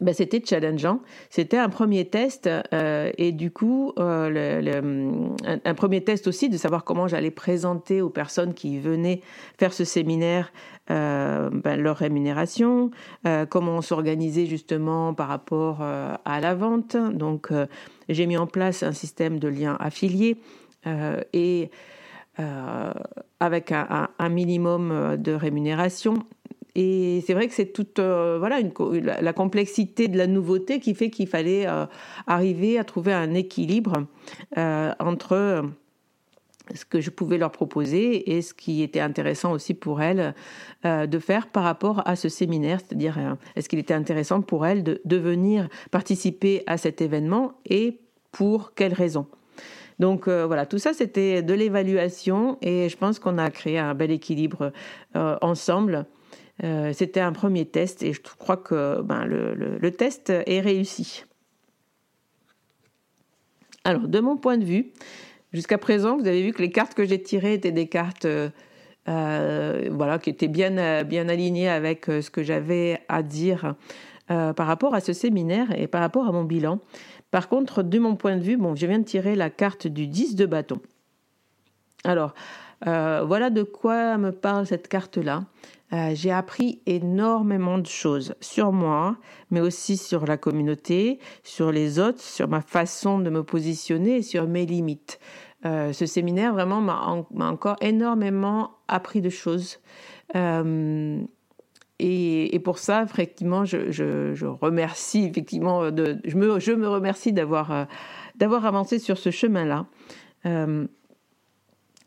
ben, 0.00 0.12
c'était 0.12 0.42
challengeant. 0.44 1.00
C'était 1.30 1.56
un 1.56 1.68
premier 1.68 2.04
test 2.06 2.48
euh, 2.72 3.10
et 3.16 3.32
du 3.32 3.50
coup, 3.50 3.92
un, 3.96 5.74
premier 5.76 6.02
test 6.02 6.26
aussi 6.26 6.48
de 6.48 6.56
savoir 6.56 6.84
comment 6.84 7.08
j'allais 7.08 7.30
présenter 7.30 8.02
aux 8.02 8.10
personnes 8.10 8.54
qui 8.54 8.78
venaient 8.78 9.20
faire 9.58 9.72
ce 9.72 9.84
séminaire 9.84 10.52
ben, 10.88 11.76
leur 11.76 11.96
rémunération, 11.96 12.90
comment 13.48 13.80
s'organiser 13.80 14.44
justement 14.44 15.14
par 15.14 15.28
rapport 15.28 15.80
à 15.80 16.40
la 16.40 16.54
vente. 16.54 16.96
Donc, 16.96 17.50
j'ai 18.08 18.26
mis 18.26 18.36
en 18.36 18.46
place 18.46 18.82
un 18.82 18.92
système 18.92 19.38
de 19.38 19.48
liens 19.48 19.76
affiliés 19.80 20.36
euh, 20.86 21.20
et 21.32 21.70
euh, 22.40 22.92
avec 23.40 23.72
un, 23.72 24.08
minimum 24.28 25.16
de 25.16 25.32
rémunération. 25.32 26.14
Et 26.74 27.22
c'est 27.26 27.34
vrai 27.34 27.46
que 27.46 27.54
c'est 27.54 27.72
toute 27.72 27.98
euh, 27.98 28.36
voilà 28.38 28.58
la, 29.20 29.32
complexité 29.32 30.08
de 30.08 30.18
la 30.18 30.26
nouveauté 30.26 30.80
qui 30.80 30.94
fait 30.94 31.10
qu'il 31.10 31.28
fallait 31.28 31.66
arriver 32.26 32.78
à 32.78 32.84
trouver 32.84 33.12
un 33.12 33.34
équilibre 33.34 34.06
entre 34.56 35.64
ce 36.74 36.84
que 36.84 37.00
je 37.00 37.10
pouvais 37.10 37.38
leur 37.38 37.52
proposer 37.52 38.36
et 38.36 38.42
ce 38.42 38.54
qui 38.54 38.82
était 38.82 39.00
intéressant 39.00 39.52
aussi 39.52 39.74
pour 39.74 40.02
elles 40.02 40.34
de 40.84 41.18
faire 41.18 41.48
par 41.48 41.62
rapport 41.62 42.02
à 42.06 42.16
ce 42.16 42.28
séminaire, 42.28 42.80
c'est-à-dire 42.80 43.36
est-ce 43.54 43.68
qu'il 43.68 43.78
était 43.78 43.94
intéressant 43.94 44.40
pour 44.40 44.66
elles 44.66 44.82
de, 44.82 45.16
venir 45.16 45.68
participer 45.90 46.62
à 46.66 46.76
cet 46.76 47.00
événement 47.00 47.52
et 47.66 48.00
pour 48.32 48.74
quelles 48.74 48.94
raisons? 48.94 49.26
Donc 49.98 50.28
euh, 50.28 50.46
voilà, 50.46 50.66
tout 50.66 50.78
ça 50.78 50.92
c'était 50.92 51.42
de 51.42 51.54
l'évaluation 51.54 52.58
et 52.62 52.88
je 52.88 52.96
pense 52.96 53.18
qu'on 53.18 53.38
a 53.38 53.50
créé 53.50 53.78
un 53.78 53.94
bel 53.94 54.10
équilibre 54.10 54.72
euh, 55.16 55.36
ensemble. 55.40 56.06
Euh, 56.62 56.92
c'était 56.92 57.20
un 57.20 57.32
premier 57.32 57.64
test 57.64 58.02
et 58.02 58.12
je 58.12 58.20
crois 58.20 58.56
que 58.56 59.02
ben, 59.02 59.24
le, 59.24 59.90
test 59.90 60.30
est 60.30 60.60
réussi. 60.60 61.24
Alors 63.82 64.06
de 64.06 64.20
mon 64.20 64.36
point 64.36 64.56
de 64.56 64.64
vue, 64.64 64.92
jusqu'à 65.52 65.78
présent, 65.78 66.16
vous 66.16 66.26
avez 66.26 66.42
vu 66.42 66.52
que 66.52 66.62
les 66.62 66.70
cartes 66.70 66.94
que 66.94 67.04
j'ai 67.04 67.20
tirées 67.20 67.54
étaient 67.54 67.72
des 67.72 67.88
cartes 67.88 68.26
voilà, 69.06 70.18
qui 70.18 70.30
étaient 70.30 70.48
bien, 70.48 71.02
bien 71.02 71.28
alignées 71.28 71.68
avec 71.68 72.06
ce 72.06 72.30
que 72.30 72.42
j'avais 72.42 73.00
à 73.08 73.22
dire 73.22 73.74
par 74.28 74.66
rapport 74.66 74.94
à 74.94 75.00
ce 75.00 75.12
séminaire 75.12 75.76
et 75.78 75.86
par 75.86 76.00
rapport 76.00 76.26
à 76.26 76.32
mon 76.32 76.44
bilan. 76.44 76.78
Par 77.34 77.48
contre, 77.48 77.82
de 77.82 77.98
mon 77.98 78.14
point 78.14 78.36
de 78.36 78.42
vue, 78.42 78.56
bon, 78.56 78.76
je 78.76 78.86
viens 78.86 79.00
de 79.00 79.04
tirer 79.04 79.34
la 79.34 79.50
carte 79.50 79.88
du 79.88 80.06
10 80.06 80.36
de 80.36 80.46
bâton. 80.46 80.80
Alors, 82.04 82.32
euh, 82.86 83.24
voilà 83.26 83.50
de 83.50 83.64
quoi 83.64 84.18
me 84.18 84.30
parle 84.30 84.66
cette 84.66 84.86
carte-là. 84.86 85.44
Euh, 85.94 86.10
j'ai 86.14 86.32
appris 86.32 86.80
énormément 86.86 87.78
de 87.78 87.86
choses 87.86 88.34
sur 88.40 88.72
moi, 88.72 89.16
mais 89.50 89.60
aussi 89.60 89.96
sur 89.96 90.26
la 90.26 90.36
communauté, 90.36 91.20
sur 91.44 91.70
les 91.70 92.00
autres, 92.00 92.20
sur 92.20 92.48
ma 92.48 92.60
façon 92.62 93.20
de 93.20 93.30
me 93.30 93.44
positionner 93.44 94.16
et 94.16 94.22
sur 94.22 94.48
mes 94.48 94.66
limites. 94.66 95.20
Euh, 95.64 95.92
ce 95.92 96.04
séminaire 96.04 96.52
vraiment 96.52 96.80
m'a 96.80 97.46
encore 97.46 97.76
énormément 97.80 98.72
appris 98.88 99.20
de 99.20 99.30
choses. 99.30 99.78
Et, 102.00 102.60
pour 102.64 102.78
ça, 102.78 103.04
effectivement, 103.04 103.64
je, 103.64 104.46
remercie, 104.46 105.24
effectivement, 105.24 105.82
me, 105.82 106.18
je 106.58 106.72
me 106.72 106.88
remercie 106.88 107.32
d'avoir, 107.32 107.70
euh, 107.70 107.84
d'avoir 108.34 108.66
avancé 108.66 108.98
sur 108.98 109.16
ce 109.16 109.30
chemin-là. 109.30 109.86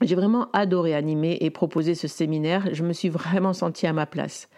Euh, 0.02 0.06
j'ai 0.06 0.16
vraiment 0.16 0.50
adoré 0.54 0.94
animer 0.94 1.38
et 1.42 1.50
proposer 1.50 1.96
ce 1.96 2.08
séminaire. 2.08 2.70
Je 2.74 2.84
me 2.84 2.94
suis 2.94 3.10
vraiment 3.10 3.54
sentie 3.54 3.88
à 3.88 3.94
ma 3.94 4.06
place. 4.06 4.50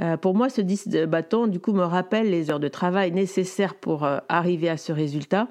Euh, 0.00 0.16
pour 0.16 0.34
moi, 0.34 0.48
ce 0.48 0.60
10 0.60 0.88
de 0.88 1.06
bâton, 1.06 1.46
du 1.46 1.60
coup, 1.60 1.72
me 1.72 1.84
rappelle 1.84 2.30
les 2.30 2.50
heures 2.50 2.60
de 2.60 2.68
travail 2.68 3.12
nécessaires 3.12 3.74
pour 3.74 4.06
arriver 4.28 4.68
à 4.68 4.76
ce 4.76 4.92
résultat. 4.92 5.48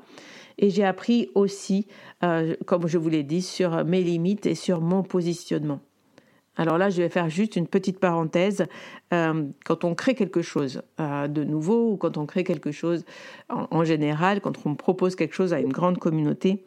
Et 0.58 0.70
j'ai 0.70 0.86
appris 0.86 1.30
aussi, 1.36 1.88
comme 2.66 2.88
je 2.88 2.98
vous 2.98 3.10
l'ai 3.10 3.24
dit, 3.24 3.42
sur 3.42 3.84
mes 3.84 4.02
limites 4.02 4.46
et 4.46 4.56
sur 4.56 4.80
mon 4.80 5.04
positionnement. 5.04 5.82
Alors 6.56 6.78
là, 6.78 6.90
je 6.90 7.02
vais 7.02 7.10
faire 7.10 7.28
juste 7.28 7.58
une 7.58 7.68
petite 7.68 8.00
parenthèse. 8.00 8.66
quand 9.12 9.84
on 9.84 9.96
crée 9.96 10.16
quelque 10.16 10.42
chose 10.42 10.82
de 10.98 11.44
nouveau 11.44 11.92
ou 11.92 11.98
quand 11.98 12.18
on 12.18 12.26
crée 12.26 12.46
quelque 12.46 12.72
chose 12.72 13.04
en, 13.50 13.84
général, 13.84 14.40
quand 14.40 14.66
on 14.66 14.76
propose 14.76 15.18
quelque 15.18 15.36
chose 15.36 15.52
à 15.54 15.60
une 15.60 15.74
grande 15.74 15.98
communauté, 15.98 16.64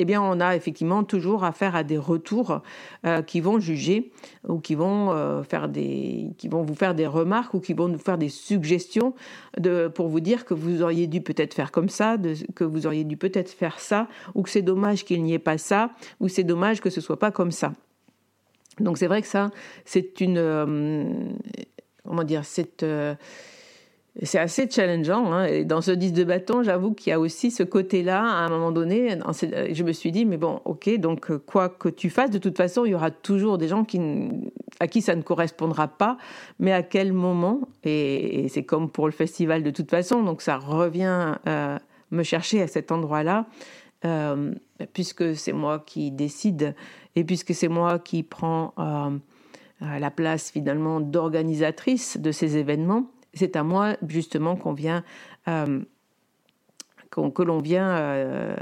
eh 0.00 0.06
bien, 0.06 0.22
on 0.22 0.40
a 0.40 0.56
effectivement 0.56 1.04
toujours 1.04 1.44
affaire 1.44 1.76
à 1.76 1.84
des 1.84 1.98
retours 1.98 2.62
euh, 3.04 3.20
qui 3.20 3.42
vont 3.42 3.60
juger 3.60 4.10
ou 4.48 4.58
qui 4.58 4.74
vont, 4.74 5.12
euh, 5.12 5.42
faire 5.42 5.68
des, 5.68 6.28
qui 6.38 6.48
vont 6.48 6.62
vous 6.62 6.74
faire 6.74 6.94
des 6.94 7.06
remarques 7.06 7.52
ou 7.52 7.60
qui 7.60 7.74
vont 7.74 7.86
nous 7.86 7.98
faire 7.98 8.16
des 8.16 8.30
suggestions 8.30 9.12
pour 9.94 10.08
vous 10.08 10.20
dire 10.20 10.46
que 10.46 10.54
vous 10.54 10.80
auriez 10.80 11.06
dû 11.06 11.20
peut-être 11.20 11.52
faire 11.52 11.70
comme 11.70 11.90
ça, 11.90 12.16
que 12.54 12.64
vous 12.64 12.86
auriez 12.86 13.04
dû 13.04 13.18
peut-être 13.18 13.50
faire 13.50 13.78
ça, 13.78 14.08
ou 14.34 14.42
que 14.42 14.48
c'est 14.48 14.62
dommage 14.62 15.04
qu'il 15.04 15.22
n'y 15.22 15.34
ait 15.34 15.38
pas 15.38 15.58
ça, 15.58 15.90
ou 16.18 16.28
c'est 16.28 16.44
dommage 16.44 16.80
que 16.80 16.88
ce 16.88 17.02
soit 17.02 17.18
pas 17.18 17.30
comme 17.30 17.50
ça. 17.50 17.74
Donc 18.78 18.96
c'est 18.96 19.06
vrai 19.06 19.20
que 19.20 19.28
ça, 19.28 19.50
c'est 19.84 20.22
une, 20.22 20.38
euh, 20.38 21.04
comment 22.06 22.24
dire, 22.24 22.46
c'est 22.46 22.86
c'est 24.22 24.38
assez 24.38 24.68
challengeant. 24.68 25.32
Hein. 25.32 25.44
Et 25.46 25.64
dans 25.64 25.80
ce 25.80 25.92
disque 25.92 26.14
de 26.14 26.24
bâton, 26.24 26.62
j'avoue 26.62 26.92
qu'il 26.92 27.10
y 27.10 27.12
a 27.12 27.20
aussi 27.20 27.50
ce 27.50 27.62
côté-là. 27.62 28.22
À 28.22 28.44
un 28.44 28.48
moment 28.48 28.72
donné, 28.72 29.18
je 29.72 29.82
me 29.84 29.92
suis 29.92 30.12
dit, 30.12 30.24
mais 30.24 30.36
bon, 30.36 30.60
ok, 30.64 30.98
donc 30.98 31.36
quoi 31.38 31.68
que 31.68 31.88
tu 31.88 32.10
fasses, 32.10 32.30
de 32.30 32.38
toute 32.38 32.56
façon, 32.56 32.84
il 32.84 32.90
y 32.90 32.94
aura 32.94 33.10
toujours 33.10 33.56
des 33.56 33.68
gens 33.68 33.84
qui, 33.84 34.00
à 34.80 34.88
qui 34.88 35.00
ça 35.00 35.14
ne 35.14 35.22
correspondra 35.22 35.88
pas. 35.88 36.16
Mais 36.58 36.72
à 36.72 36.82
quel 36.82 37.12
moment 37.12 37.60
Et, 37.84 38.46
c'est 38.48 38.64
comme 38.64 38.90
pour 38.90 39.06
le 39.06 39.12
festival 39.12 39.62
de 39.62 39.70
toute 39.70 39.90
façon. 39.90 40.22
Donc 40.22 40.42
ça 40.42 40.56
revient 40.56 41.36
euh, 41.46 41.78
me 42.10 42.22
chercher 42.22 42.62
à 42.62 42.66
cet 42.66 42.90
endroit-là. 42.90 43.46
Euh, 44.06 44.54
puisque 44.94 45.36
c'est 45.36 45.52
moi 45.52 45.78
qui 45.78 46.10
décide 46.10 46.74
et 47.16 47.22
puisque 47.22 47.52
c'est 47.52 47.68
moi 47.68 47.98
qui 47.98 48.22
prends 48.22 48.72
euh, 48.78 49.10
la 49.98 50.10
place 50.10 50.50
finalement 50.50 51.00
d'organisatrice 51.00 52.16
de 52.18 52.32
ces 52.32 52.56
événements, 52.56 53.10
c'est 53.34 53.56
à 53.56 53.62
moi 53.62 53.96
justement 54.06 54.56
qu'on 54.56 54.72
vient, 54.72 55.04
euh, 55.48 55.80
que 57.10 57.42
l'on 57.42 57.58
vient 57.58 57.90
euh, 57.90 58.56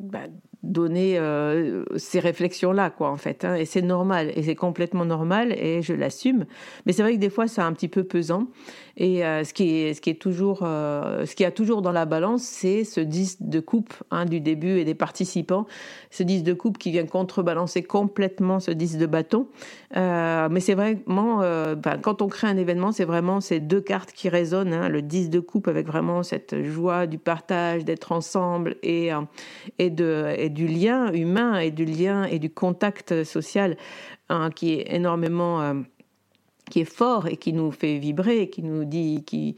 bah, 0.00 0.26
donner 0.62 1.18
euh, 1.18 1.84
ces 1.96 2.20
réflexions-là, 2.20 2.90
quoi, 2.90 3.10
en 3.10 3.16
fait. 3.16 3.44
Hein. 3.44 3.56
et 3.56 3.64
c'est 3.64 3.82
normal, 3.82 4.32
et 4.36 4.42
c'est 4.42 4.54
complètement 4.54 5.04
normal, 5.04 5.52
et 5.52 5.82
je 5.82 5.92
l'assume. 5.92 6.46
Mais 6.86 6.92
c'est 6.92 7.02
vrai 7.02 7.14
que 7.14 7.18
des 7.18 7.30
fois, 7.30 7.48
c'est 7.48 7.60
un 7.60 7.72
petit 7.72 7.88
peu 7.88 8.04
pesant. 8.04 8.46
Et 8.96 9.24
euh, 9.24 9.44
ce, 9.44 9.52
qui 9.52 9.70
est, 9.70 10.20
toujours, 10.20 10.60
euh, 10.62 11.24
ce 11.26 11.34
qui 11.34 11.44
a 11.44 11.50
toujours 11.50 11.82
dans 11.82 11.92
la 11.92 12.04
balance, 12.04 12.42
c'est 12.42 12.84
ce 12.84 13.00
disque 13.00 13.38
de 13.40 13.60
coupe 13.60 13.94
hein, 14.10 14.24
du 14.24 14.40
début 14.40 14.78
et 14.78 14.84
des 14.84 14.94
participants. 14.94 15.66
Ce 16.10 16.22
disque 16.22 16.44
de 16.44 16.52
coupe 16.52 16.78
qui 16.78 16.90
vient 16.90 17.06
contrebalancer 17.06 17.82
complètement 17.82 18.60
ce 18.60 18.70
disque 18.70 18.98
de 18.98 19.06
bâton. 19.06 19.46
mais 19.94 20.60
c'est 20.60 20.74
vraiment, 20.74 21.42
quand 22.02 22.22
on 22.22 22.28
crée 22.28 22.48
un 22.48 22.56
événement, 22.56 22.92
c'est 22.92 23.04
vraiment 23.04 23.40
ces 23.40 23.60
deux 23.60 23.80
cartes 23.80 24.12
qui 24.12 24.28
résonnent. 24.28 24.72
Hein, 24.72 24.88
le 24.88 25.02
disque 25.02 25.30
de 25.30 25.40
coupe 25.40 25.68
avec 25.68 25.86
vraiment 25.86 26.22
cette 26.22 26.62
joie 26.62 27.06
du 27.06 27.18
partage, 27.18 27.84
d'être 27.84 28.12
ensemble 28.12 28.76
et, 28.82 29.10
du 29.78 30.66
lien 30.66 31.12
humain 31.12 31.58
et 31.58 31.70
du 31.70 31.84
lien 31.84 32.24
et 32.24 32.38
du 32.38 32.50
contact 32.50 33.24
social 33.24 33.76
hein, 34.28 34.50
qui 34.50 34.74
est 34.74 34.94
énormément, 34.94 35.60
euh, 35.60 35.74
qui 36.72 36.80
est 36.80 36.86
fort 36.86 37.26
et 37.26 37.36
qui 37.36 37.52
nous 37.52 37.70
fait 37.70 37.98
vibrer, 37.98 38.48
qui 38.48 38.62
nous 38.62 38.86
dit, 38.86 39.24
qui 39.26 39.56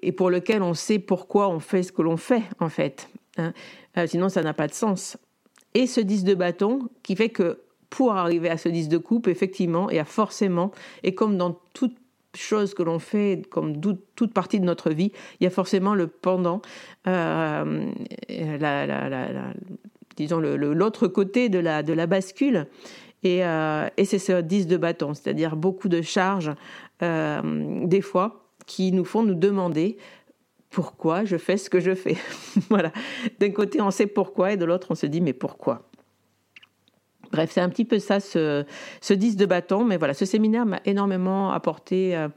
et 0.00 0.12
pour 0.12 0.30
lequel 0.30 0.62
on 0.62 0.72
sait 0.72 1.00
pourquoi 1.00 1.48
on 1.48 1.58
fait 1.58 1.82
ce 1.82 1.90
que 1.90 2.02
l'on 2.02 2.16
fait 2.16 2.44
en 2.60 2.68
fait. 2.68 3.08
Hein. 3.36 3.52
Euh, 3.98 4.06
sinon, 4.06 4.28
ça 4.28 4.40
n'a 4.42 4.54
pas 4.54 4.68
de 4.68 4.74
sens. 4.74 5.16
Et 5.74 5.88
ce 5.88 6.00
10 6.00 6.22
de 6.22 6.34
bâton 6.34 6.88
qui 7.02 7.16
fait 7.16 7.30
que 7.30 7.62
pour 7.90 8.14
arriver 8.14 8.48
à 8.48 8.58
ce 8.58 8.68
10 8.68 8.88
de 8.88 8.98
coupe, 8.98 9.26
effectivement, 9.26 9.90
il 9.90 9.96
y 9.96 9.98
a 9.98 10.04
forcément, 10.04 10.70
et 11.02 11.16
comme 11.16 11.36
dans 11.36 11.58
toute 11.72 11.96
chose 12.36 12.74
que 12.74 12.84
l'on 12.84 13.00
fait, 13.00 13.42
comme 13.50 13.80
toute 13.80 14.32
partie 14.32 14.60
de 14.60 14.64
notre 14.64 14.90
vie, 14.90 15.10
il 15.40 15.44
y 15.44 15.46
a 15.48 15.50
forcément 15.50 15.96
le 15.96 16.06
pendant, 16.06 16.62
euh, 17.08 17.90
disons 20.16 20.38
l'autre 20.38 21.08
côté 21.08 21.48
de 21.48 21.58
la, 21.58 21.82
de 21.82 21.92
la 21.92 22.06
bascule. 22.06 22.68
Et, 23.24 23.44
euh, 23.44 23.88
et 23.96 24.04
c'est 24.04 24.18
ce 24.18 24.40
10 24.40 24.66
de 24.66 24.76
bâton, 24.76 25.14
c'est-à-dire 25.14 25.56
beaucoup 25.56 25.88
de 25.88 26.02
charges, 26.02 26.52
euh, 27.02 27.40
des 27.86 28.02
fois, 28.02 28.44
qui 28.66 28.92
nous 28.92 29.04
font 29.04 29.22
nous 29.22 29.34
demander 29.34 29.96
pourquoi 30.70 31.24
je 31.24 31.38
fais 31.38 31.56
ce 31.56 31.70
que 31.70 31.80
je 31.80 31.94
fais. 31.94 32.16
voilà. 32.68 32.92
D'un 33.40 33.50
côté, 33.50 33.80
on 33.80 33.90
sait 33.90 34.06
pourquoi, 34.06 34.52
et 34.52 34.56
de 34.58 34.66
l'autre, 34.66 34.88
on 34.90 34.94
se 34.94 35.06
dit 35.06 35.22
mais 35.22 35.32
pourquoi? 35.32 35.88
Bref, 37.32 37.50
c'est 37.52 37.60
un 37.60 37.68
petit 37.70 37.86
peu 37.86 37.98
ça, 37.98 38.20
ce, 38.20 38.64
ce 39.00 39.14
10 39.14 39.36
de 39.36 39.46
bâton. 39.46 39.84
Mais 39.84 39.96
voilà, 39.96 40.12
ce 40.14 40.26
séminaire 40.26 40.66
m'a 40.66 40.80
énormément 40.84 41.50
apporté 41.50 42.14
euh, 42.14 42.28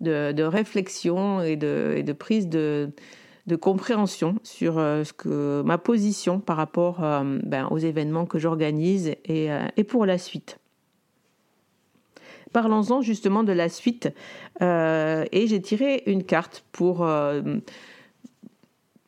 de, 0.00 0.42
réflexion 0.42 1.40
et 1.42 1.56
de, 1.56 1.94
et 1.96 2.02
de 2.02 2.12
prise 2.12 2.48
de, 2.48 2.90
de, 3.46 3.56
compréhension 3.56 4.36
sur 4.42 4.78
euh, 4.78 5.04
ce 5.04 5.12
que, 5.12 5.62
ma 5.64 5.78
position 5.78 6.40
par 6.40 6.56
rapport 6.56 7.02
euh, 7.02 7.38
ben, 7.42 7.68
aux 7.70 7.78
événements 7.78 8.26
que 8.26 8.38
j'organise 8.38 9.14
et, 9.24 9.48
et, 9.76 9.84
pour 9.84 10.06
la 10.06 10.18
suite. 10.18 10.58
Parlons-en 12.52 13.02
justement 13.02 13.42
de 13.42 13.52
la 13.52 13.68
suite. 13.68 14.08
et 14.60 15.46
j'ai 15.46 15.60
tiré 15.60 16.04
une 16.06 16.22
carte 16.22 16.64
pour 16.70 17.04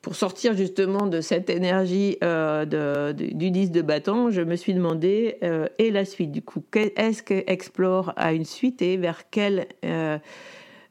pour 0.07 0.15
sortir 0.15 0.57
justement 0.57 1.09
de 1.09 1.21
cette 1.21 1.51
énergie 1.51 2.17
euh, 2.23 3.13
du 3.13 3.51
10 3.51 3.73
de 3.73 3.83
bâton, 3.83 4.31
je 4.31 4.41
me 4.41 4.55
suis 4.55 4.73
demandé, 4.73 5.37
euh, 5.43 5.67
et 5.79 5.91
la 5.91 6.05
suite 6.05 6.31
du 6.31 6.43
coup 6.43 6.63
Est-ce 6.77 7.25
que 7.25 7.43
Explore 7.49 8.13
a 8.15 8.33
une 8.33 8.45
suite 8.45 8.83
et 8.83 8.99
vers 8.99 9.29
quelle 9.31 9.67
euh, 9.85 10.19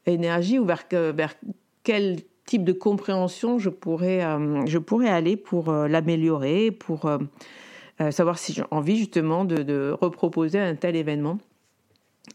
énergie 0.04 0.58
ou 0.58 0.66
vers, 0.66 0.84
vers, 0.90 1.32
quel 1.82 2.18
type 2.46 2.64
de 2.64 2.72
compréhension 2.72 3.58
je 3.58 3.70
pourrais, 3.70 4.24
pourrais 4.86 5.08
aller 5.08 5.36
pour 5.36 5.72
l'améliorer, 5.72 6.70
pour 6.70 7.10
savoir 8.10 8.38
si 8.38 8.52
j'ai 8.52 8.62
envie 8.70 8.96
justement 8.96 9.44
de, 9.44 9.94
reproposer 10.00 10.58
un 10.58 10.76
tel 10.76 10.96
événement 10.96 11.38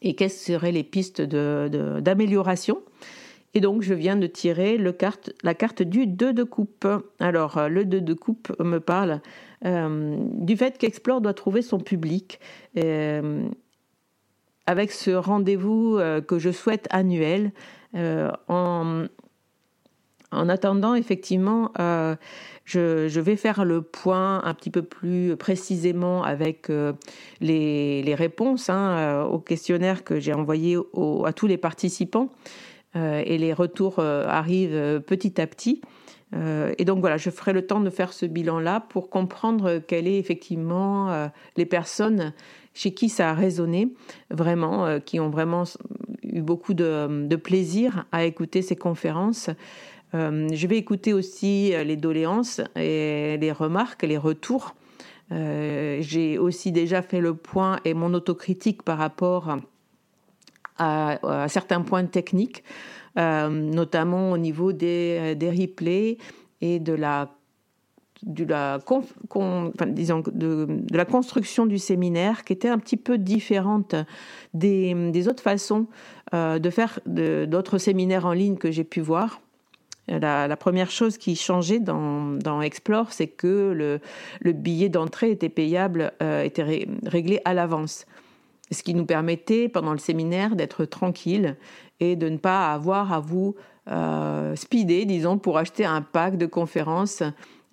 et 0.02 0.16
quelles 0.16 0.30
seraient 0.30 0.72
les 0.72 0.84
pistes 0.84 1.22
d'amélioration 1.22 2.82
et 3.54 3.60
donc, 3.60 3.82
je 3.82 3.94
viens 3.94 4.16
de 4.16 4.28
tirer 4.28 4.78
la 4.78 5.54
carte 5.54 5.82
du 5.84 6.08
2 6.08 6.34
de 6.34 6.44
coupe. 6.44 6.88
Alors, 7.20 7.58
euh, 7.58 7.68
le 7.68 7.84
2 7.86 8.02
de 8.02 8.14
coupe 8.14 8.54
me 8.60 8.80
parle 8.80 9.22
euh, 9.66 10.18
du 10.36 10.56
fait 10.56 10.78
qu'Explore 10.78 11.22
doit 11.22 11.34
trouver 11.34 11.62
son 11.62 11.80
public. 11.80 12.40
Euh, 12.78 13.48
avec 14.68 14.92
ce 14.92 15.12
rendez-vous 15.12 16.00
que 16.28 16.40
je 16.40 16.52
souhaite 16.52 16.88
annuel, 16.92 17.52
en, 17.94 19.06
en, 20.32 20.50
attendant, 20.50 20.96
effectivement, 20.96 21.72
je, 22.66 23.08
je, 23.08 23.20
vais 23.20 23.36
faire 23.36 23.66
le 23.66 23.82
point 23.82 24.44
un 24.44 24.54
petit 24.54 24.70
peu 24.70 24.82
plus 24.82 25.36
précisément 25.36 26.24
avec 26.24 26.70
les, 27.40 28.02
les, 28.02 28.16
réponses 28.16 28.70
hein, 28.70 29.24
au 29.24 29.40
questionnaire 29.40 30.04
que 30.04 30.20
j'ai 30.20 30.34
envoyé 30.34 30.78
à 31.26 31.34
tous 31.34 31.48
les 31.48 31.58
participants. 31.58 32.30
Euh, 32.96 33.24
et 33.26 33.38
les 33.38 33.54
retours 33.54 34.00
euh, 34.00 34.26
arrivent 34.28 34.76
euh, 34.76 35.00
petit 35.00 35.40
à 35.40 35.48
petit. 35.48 35.82
et 36.34 36.86
donc 36.86 37.02
voilà, 37.02 37.18
je 37.18 37.30
ferai 37.30 37.52
le 37.52 37.66
temps 37.68 37.82
de 37.82 37.90
faire 37.90 38.14
ce 38.14 38.26
bilan-là 38.26 38.80
pour 38.80 39.10
comprendre 39.10 39.80
quelles 39.80 40.08
est 40.08 40.18
effectivement 40.18 41.30
les 41.58 41.66
personnes 41.66 42.32
chez 42.74 42.94
qui 42.94 43.10
ça 43.10 43.32
a 43.32 43.34
résonné 43.34 43.90
vraiment, 44.30 45.02
qui 45.02 45.20
ont 45.20 45.30
vraiment 45.30 45.66
eu 46.24 46.42
beaucoup 46.42 46.74
de, 46.74 47.36
plaisir 47.36 48.06
à 48.14 48.24
écouter 48.24 48.62
ces 48.62 48.78
conférences. 48.78 49.50
Je 50.14 50.68
vais 50.68 50.78
écouter 50.78 51.14
aussi 51.14 51.72
les 51.86 51.96
doléances 51.96 52.62
et 52.76 53.38
les 53.40 53.52
remarques, 53.52 54.04
les 54.04 54.18
retours. 54.18 54.76
J'ai 55.30 56.38
aussi 56.38 56.72
déjà 56.72 57.02
fait 57.02 57.22
le 57.22 57.34
point 57.34 57.80
et 57.86 57.94
mon 57.94 58.14
autocritique 58.14 58.84
par 58.84 58.98
rapport 58.98 59.58
à, 60.78 61.48
certains 61.48 61.82
points 61.82 62.06
techniques, 62.06 62.64
euh, 63.18 63.50
notamment 63.50 64.32
au 64.32 64.38
niveau 64.38 64.74
des, 64.74 65.36
des, 65.36 65.50
replays 65.50 66.18
et 66.62 66.80
de 66.80 66.94
la, 66.94 67.30
de 68.24 68.46
la, 68.46 68.80
construction 71.06 71.66
du 71.66 71.78
séminaire 71.78 72.44
qui 72.44 72.54
était 72.54 72.70
un 72.70 72.78
petit 72.78 72.98
peu 72.98 73.18
différente 73.18 73.96
des, 74.54 75.28
autres 75.28 75.44
façons 75.44 75.88
euh, 76.34 76.60
de 76.60 76.70
faire 76.70 77.00
d'autres 77.06 77.78
séminaires 77.78 78.26
en 78.26 78.34
ligne 78.34 78.58
que 78.58 78.72
j'ai 78.72 78.84
pu 78.84 79.02
voir. 79.02 79.42
La, 80.20 80.58
première 80.58 80.92
chose 80.92 81.18
qui 81.18 81.36
changeait 81.36 81.80
dans, 81.80 82.62
Explore, 82.62 83.14
c'est 83.14 83.28
que 83.28 83.72
le, 83.72 84.00
le 84.42 84.52
billet 84.52 84.90
d'entrée 84.90 85.32
était 85.32 85.50
payable, 85.50 86.12
euh, 86.22 86.44
était 86.44 86.88
réglé 87.06 87.40
à 87.46 87.54
l'avance 87.54 88.06
ce 88.72 88.84
qui 88.84 88.94
nous 88.94 89.06
permettait 89.06 89.68
pendant 89.68 89.92
le 89.92 89.98
séminaire 89.98 90.56
d'être 90.56 90.86
tranquille 90.86 91.58
et 92.00 92.16
de 92.16 92.30
ne 92.30 92.38
pas 92.38 92.72
avoir 92.72 93.12
à 93.12 93.20
vous 93.20 93.56
euh, 93.90 94.56
speeder, 94.56 95.06
disons, 95.06 95.38
pour 95.38 95.58
acheter 95.58 95.84
un 95.84 96.02
pack 96.02 96.38
de 96.38 96.46
conférences 96.46 97.24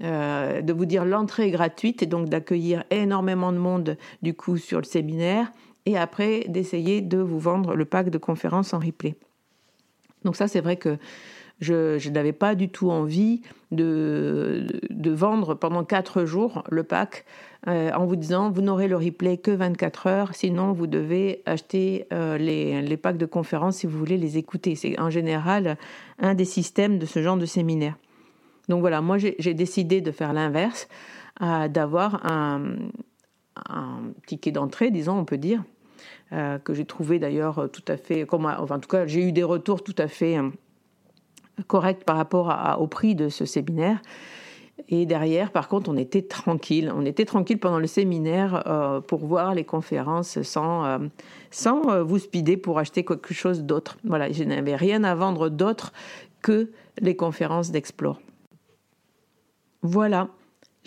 de 0.01 0.73
vous 0.73 0.85
dire 0.85 1.05
l'entrée 1.05 1.49
est 1.49 1.51
gratuite 1.51 2.05
et 2.05 2.07
donc 2.07 2.29
d'accueillir 2.29 2.85
énormément 2.91 3.51
de 3.51 3.59
monde 3.59 3.97
du 4.23 4.33
coup 4.33 4.57
sur 4.57 4.79
le 4.79 4.85
séminaire 4.85 5.51
et 5.87 5.97
après 5.97 6.45
d'essayer 6.49 7.01
de 7.01 7.19
vous 7.19 7.41
vendre 7.41 7.75
le 7.75 7.85
pack 7.85 8.11
de 8.11 8.19
conférences 8.19 8.75
en 8.75 8.79
replay. 8.79 9.17
Donc 10.25 10.37
ça 10.37 10.47
c'est 10.47 10.61
vrai 10.61 10.77
que 10.77 10.99
je, 11.61 12.09
n'avais 12.11 12.33
pas 12.33 12.55
du 12.55 12.69
tout 12.69 12.91
envie 12.91 13.43
de, 13.71 14.67
vendre 15.11 15.55
pendant 15.55 15.85
4 15.85 16.25
jours 16.25 16.63
le 16.71 16.85
pack 16.85 17.25
euh, 17.67 17.91
en 17.93 18.07
vous 18.07 18.17
disant 18.17 18.51
vous 18.51 18.63
n'aurez 18.63 18.87
le 18.87 18.97
replay 18.97 19.37
que 19.37 19.51
24 19.51 20.07
heures, 20.07 20.35
sinon 20.35 20.73
vous 20.73 20.87
devez 20.87 21.43
acheter 21.45 22.07
euh, 22.13 22.39
les, 22.39 22.97
packs 22.97 23.17
de 23.17 23.27
conférences 23.27 23.79
si 23.79 23.87
vous 23.87 23.99
voulez 23.99 24.17
les 24.17 24.39
écouter. 24.39 24.77
C'est 24.77 24.99
en 25.01 25.11
général 25.11 25.77
un 26.19 26.35
des 26.35 26.45
systèmes 26.45 26.99
de 26.99 27.07
ce 27.07 27.23
genre 27.23 27.37
de 27.37 27.47
séminaire. 27.47 27.97
Donc 28.69 28.81
voilà, 28.81 29.01
moi 29.01 29.17
j'ai 29.19 29.55
décidé 29.55 30.01
de 30.01 30.13
faire 30.13 30.33
l'inverse, 30.33 30.89
euh, 31.43 31.69
d'avoir 31.69 32.25
un, 32.27 32.77
ticket 34.27 34.53
d'entrée, 34.53 34.91
disons, 34.91 35.19
on 35.19 35.25
peut 35.25 35.39
dire, 35.39 35.65
que 36.31 36.75
j'ai 36.75 36.85
trouvé 36.85 37.19
d'ailleurs 37.19 37.69
tout 37.73 37.83
à 37.89 37.97
fait, 37.97 38.25
enfin 38.31 38.57
en 38.57 38.79
tout 38.79 38.89
cas 38.89 39.07
j'ai 39.07 39.27
eu 39.27 39.33
des 39.33 39.43
retours 39.43 39.83
tout 39.83 39.95
à 39.99 40.07
fait 40.07 40.37
correct 41.67 42.05
par 42.05 42.17
rapport 42.17 42.55
au 42.79 42.87
prix 42.87 43.15
de 43.15 43.29
ce 43.29 43.45
séminaire. 43.45 44.01
Et 44.89 45.07
derrière, 45.07 45.51
par 45.51 45.69
contre, 45.69 45.91
on 45.91 45.97
était 45.97 46.23
tranquille. 46.23 46.93
On 46.95 47.05
était 47.05 47.25
tranquille 47.25 47.59
pendant 47.59 47.79
le 47.79 47.87
séminaire 47.87 48.63
euh, 48.67 49.01
pour 49.01 49.27
voir 49.27 49.55
les 49.55 49.65
conférences 49.65 50.41
sans, 50.43 50.85
euh, 50.85 50.99
sans 51.51 51.91
euh, 51.91 52.03
vous 52.03 52.19
speeder 52.19 52.57
pour 52.57 52.79
acheter 52.79 53.05
quelque 53.05 53.35
chose 53.35 53.65
d'autre. 53.65 53.99
Voilà, 54.05 54.31
je 54.31 54.45
n'avais 54.45 54.77
rien 54.77 55.05
à 55.05 55.15
vendre 55.15 55.49
d'autre 55.49 55.93
que 56.43 56.71
les 57.01 57.17
conférences 57.17 57.71
d'Explore. 57.71 58.21
Voilà. 59.83 60.29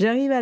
J'arrive 0.01 0.33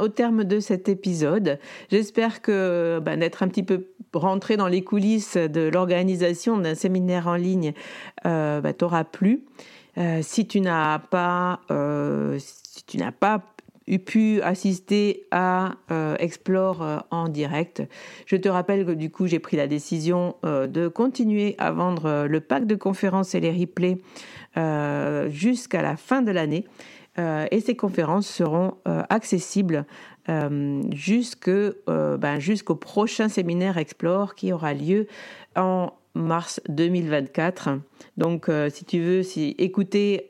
au 0.00 0.06
terme 0.06 0.44
de 0.44 0.60
cet 0.60 0.88
épisode. 0.88 1.58
J'espère 1.90 2.42
que 2.42 3.00
ben, 3.02 3.18
d'être 3.18 3.42
un 3.42 3.48
petit 3.48 3.64
peu 3.64 3.86
rentré 4.14 4.56
dans 4.56 4.68
les 4.68 4.84
coulisses 4.84 5.36
de 5.36 5.62
l'organisation 5.62 6.56
d'un 6.56 6.76
séminaire 6.76 7.26
en 7.26 7.34
ligne 7.34 7.72
euh, 8.24 8.60
ben, 8.60 8.72
t'aura 8.72 9.02
plu. 9.02 9.42
Euh, 9.98 10.20
si 10.22 10.46
tu 10.46 10.60
n'as 10.60 11.00
pas, 11.00 11.58
euh, 11.72 12.38
si 12.38 12.84
tu 12.84 12.98
n'as 12.98 13.10
pas 13.10 13.42
pu 14.06 14.40
assister 14.42 15.26
à 15.32 15.72
Explore 16.20 17.04
en 17.10 17.28
direct. 17.28 17.82
Je 18.26 18.36
te 18.36 18.48
rappelle 18.48 18.86
que 18.86 18.92
du 18.92 19.10
coup 19.10 19.26
j'ai 19.26 19.40
pris 19.40 19.56
la 19.56 19.66
décision 19.66 20.36
de 20.44 20.86
continuer 20.86 21.56
à 21.58 21.72
vendre 21.72 22.28
le 22.28 22.40
pack 22.40 22.68
de 22.68 22.76
conférences 22.76 23.34
et 23.34 23.40
les 23.40 23.50
replays 23.50 23.98
jusqu'à 25.32 25.82
la 25.82 25.96
fin 25.96 26.22
de 26.22 26.30
l'année. 26.30 26.66
Euh, 27.18 27.46
et 27.50 27.60
ces 27.60 27.74
conférences 27.76 28.28
seront 28.28 28.74
euh, 28.86 29.02
accessibles 29.08 29.84
euh, 30.28 30.80
ben, 32.16 32.38
jusqu'au 32.38 32.76
prochain 32.76 33.28
séminaire 33.28 33.78
Explore 33.78 34.34
qui 34.34 34.52
aura 34.52 34.74
lieu 34.74 35.06
en 35.56 35.92
mars 36.14 36.60
2024. 36.68 37.80
Donc, 38.16 38.50
si 38.70 38.84
tu 38.84 39.00
veux 39.00 39.22
écouter 39.60 40.28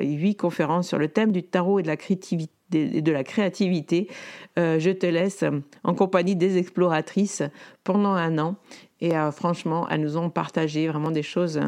huit 0.00 0.36
conférences 0.36 0.88
sur 0.88 0.98
le 0.98 1.08
thème 1.08 1.32
du 1.32 1.42
tarot 1.42 1.80
et 1.80 1.82
de 1.82 3.12
la 3.12 3.24
créativité, 3.24 4.08
je 4.56 4.90
te 4.90 5.06
laisse 5.06 5.44
en 5.82 5.94
compagnie 5.94 6.36
des 6.36 6.58
exploratrices 6.58 7.42
pendant 7.82 8.12
un 8.12 8.38
an. 8.38 8.54
Et 9.00 9.12
franchement, 9.32 9.88
elles 9.88 10.00
nous 10.00 10.16
ont 10.16 10.30
partagé 10.30 10.86
vraiment 10.86 11.10
des 11.10 11.24
choses 11.24 11.60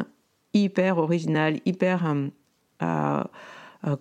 hyper 0.55 0.99
originales, 0.99 1.59
hyper 1.65 2.15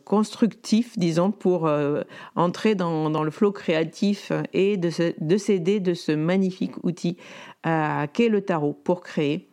constructif, 0.06 0.98
disons, 0.98 1.32
pour 1.32 1.68
euh, 1.68 2.02
entrer 2.36 2.76
dans, 2.76 3.24
le 3.24 3.32
flot 3.32 3.52
créatif 3.52 4.32
et 4.54 4.78
de, 4.78 4.90
de 5.20 5.38
s'aider 5.38 5.80
de 5.80 5.94
ce 5.94 6.12
magnifique 6.12 6.84
outil 6.84 7.18
euh, 7.66 8.06
qu'est 8.12 8.30
le 8.30 8.42
tarot 8.42 8.74
pour 8.74 9.02
créer. 9.02 9.50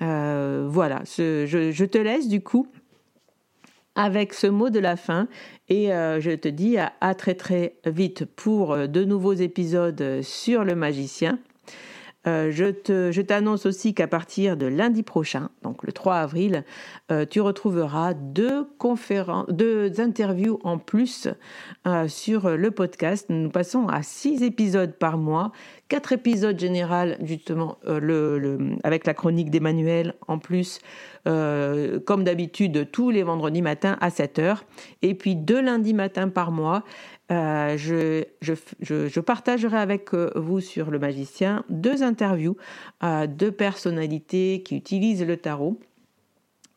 voilà, 0.00 1.02
je, 1.04 1.46
je, 1.46 1.84
te 1.84 1.98
laisse 1.98 2.28
du 2.28 2.40
coup 2.40 2.68
avec 3.94 4.34
ce 4.34 4.46
mot 4.46 4.70
de 4.70 4.80
la 4.80 4.96
fin 4.96 5.28
et 5.68 5.86
je 5.86 6.34
te 6.34 6.48
dis 6.48 6.76
à 6.78 7.14
très 7.14 7.34
très 7.34 7.78
vite 7.86 8.24
pour 8.24 8.76
de 8.76 9.04
nouveaux 9.04 9.34
épisodes 9.34 10.20
sur 10.22 10.64
le 10.64 10.74
magicien. 10.74 11.38
Euh, 12.26 12.50
je 12.50 13.20
t'annonce 13.20 13.66
aussi 13.66 13.94
qu'à 13.94 14.06
partir 14.06 14.56
de 14.56 14.66
lundi 14.66 15.02
prochain, 15.02 15.50
donc 15.62 15.82
le 15.82 15.92
3 15.92 16.16
avril, 16.16 16.64
euh, 17.10 17.26
tu 17.28 17.40
retrouveras 17.40 18.14
deux 18.14 18.66
deux 19.48 20.00
interviews 20.00 20.58
en 20.62 20.78
plus 20.78 21.28
euh, 21.86 22.08
sur 22.08 22.56
le 22.56 22.70
podcast. 22.70 23.26
Nous 23.28 23.50
passons 23.50 23.88
à 23.88 24.02
six 24.02 24.42
épisodes 24.42 24.92
par 24.92 25.18
mois, 25.18 25.52
quatre 25.88 26.12
épisodes 26.12 26.58
général 26.58 27.18
justement 27.22 27.78
avec 28.84 29.06
la 29.06 29.14
chronique 29.14 29.50
d'Emmanuel 29.50 30.14
en 30.28 30.38
plus, 30.38 30.80
comme 31.24 32.24
d'habitude 32.24 32.90
tous 32.90 33.10
les 33.10 33.22
vendredis 33.22 33.62
matins 33.62 33.96
à 34.00 34.10
7 34.10 34.38
h 34.38 34.56
et 35.02 35.14
puis 35.14 35.36
deux 35.36 35.60
lundis 35.60 35.94
matins 35.94 36.28
par 36.28 36.50
mois 36.50 36.84
euh, 37.30 37.78
je, 37.78 38.24
je, 38.42 39.20
partagerai 39.20 39.78
avec 39.78 40.12
euh, 40.12 40.30
vous 40.36 40.60
sur 40.60 40.90
le 40.90 40.98
magicien 40.98 41.64
deux 41.70 42.02
interviews 42.02 42.56
euh, 43.02 43.26
de 43.26 43.48
personnalités 43.48 44.62
qui 44.62 44.76
utilisent 44.76 45.24
le 45.24 45.38
tarot. 45.38 45.80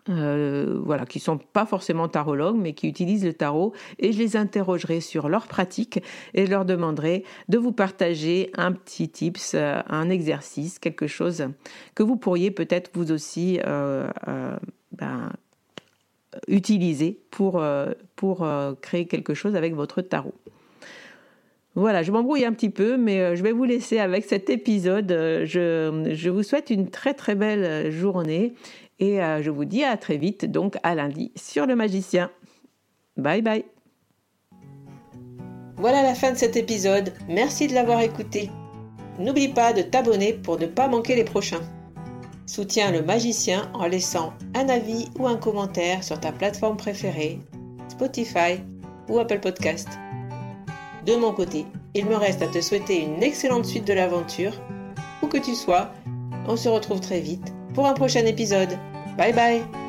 Voilà, 0.08 1.06
qui 1.06 1.20
sont 1.20 1.38
pas 1.38 1.66
forcément 1.66 2.08
tarologues, 2.08 2.58
mais 2.58 2.74
qui 2.74 2.88
utilisent 2.88 3.26
le 3.26 3.34
tarot, 3.34 3.74
et 4.00 4.12
je 4.12 4.18
les 4.18 4.38
interrogerai 4.38 5.02
sur 5.02 5.30
leur 5.30 5.48
pratique 5.48 6.02
et 6.34 6.46
je 6.46 6.52
leur 6.52 6.66
demanderai 6.66 7.24
de 7.50 7.58
vous 7.58 7.72
partager 7.72 8.52
un 8.56 8.72
petit 8.72 9.10
tips, 9.10 9.56
un 9.56 10.10
exercice, 10.10 10.80
quelque 10.80 11.08
chose 11.08 11.48
que 11.96 12.04
vous 12.04 12.16
pourriez 12.16 12.52
peut-être 12.52 12.92
vous 12.94 13.12
aussi 13.12 13.60
ben, 14.92 15.32
utiliser 16.48 17.20
pour, 17.32 17.62
euh, 17.62 17.92
pour 18.16 18.44
euh, 18.44 18.74
créer 18.82 19.06
quelque 19.06 19.34
chose 19.34 19.56
avec 19.56 19.74
votre 19.74 20.02
tarot. 20.02 20.34
Voilà, 21.76 22.02
je 22.02 22.12
m'embrouille 22.12 22.44
un 22.44 22.54
petit 22.54 22.72
peu, 22.72 22.98
mais 22.98 23.22
euh, 23.22 23.36
je 23.36 23.44
vais 23.44 23.52
vous 23.52 23.64
laisser 23.64 24.00
avec 24.00 24.26
cet 24.26 24.50
épisode. 24.50 25.10
Je, 25.10 26.10
je 26.12 26.30
vous 26.30 26.44
souhaite 26.44 26.70
une 26.70 26.90
très 26.90 27.14
très 27.14 27.36
belle 27.36 27.92
journée 27.92 28.54
et 29.00 29.20
je 29.42 29.50
vous 29.50 29.66
dis 29.66 29.84
à 29.84 29.98
très 29.98 30.18
vite, 30.18 30.46
donc 30.46 30.78
à 30.84 30.96
lundi, 30.96 31.32
sur 31.36 31.66
le 31.66 31.76
magicien. 31.76 32.32
Bye 33.18 33.42
bye. 33.42 33.66
Voilà 35.78 36.02
la 36.02 36.16
fin 36.16 36.32
de 36.32 36.38
cet 36.38 36.56
épisode. 36.56 37.14
Merci 37.28 37.68
de 37.68 37.74
l'avoir 37.76 38.02
écouté. 38.02 38.50
N'oublie 39.20 39.50
pas 39.50 39.74
de 39.74 39.84
t'abonner 39.84 40.34
pour 40.34 40.60
ne 40.60 40.66
pas 40.66 40.88
manquer 40.88 41.16
les 41.16 41.24
prochains. 41.24 41.62
Soutiens 42.48 42.92
le 42.92 43.04
magicien 43.04 43.70
en 43.74 43.88
laissant 43.88 44.34
un 44.56 44.70
avis 44.70 45.10
ou 45.20 45.28
un 45.28 45.38
commentaire 45.38 46.04
sur 46.04 46.20
ta 46.20 46.32
plateforme 46.32 46.78
préférée, 46.78 47.40
Spotify 47.90 48.62
ou 49.10 49.20
Apple 49.20 49.40
Podcast. 49.40 49.88
De 51.06 51.16
mon 51.16 51.34
côté, 51.34 51.66
il 51.94 52.06
me 52.06 52.16
reste 52.16 52.42
à 52.42 52.48
te 52.48 52.62
souhaiter 52.62 53.04
une 53.04 53.22
excellente 53.22 53.66
suite 53.66 53.86
de 53.86 53.94
l'aventure. 53.94 54.54
Où 55.22 55.28
que 55.28 55.38
tu 55.38 55.56
sois, 55.56 55.92
on 56.48 56.56
se 56.56 56.70
retrouve 56.70 57.02
très 57.02 57.20
vite 57.20 57.54
pour 57.78 57.86
un 57.86 57.94
prochain 57.94 58.26
épisode. 58.26 58.80
Bye 59.20 59.34
bye 59.34 59.87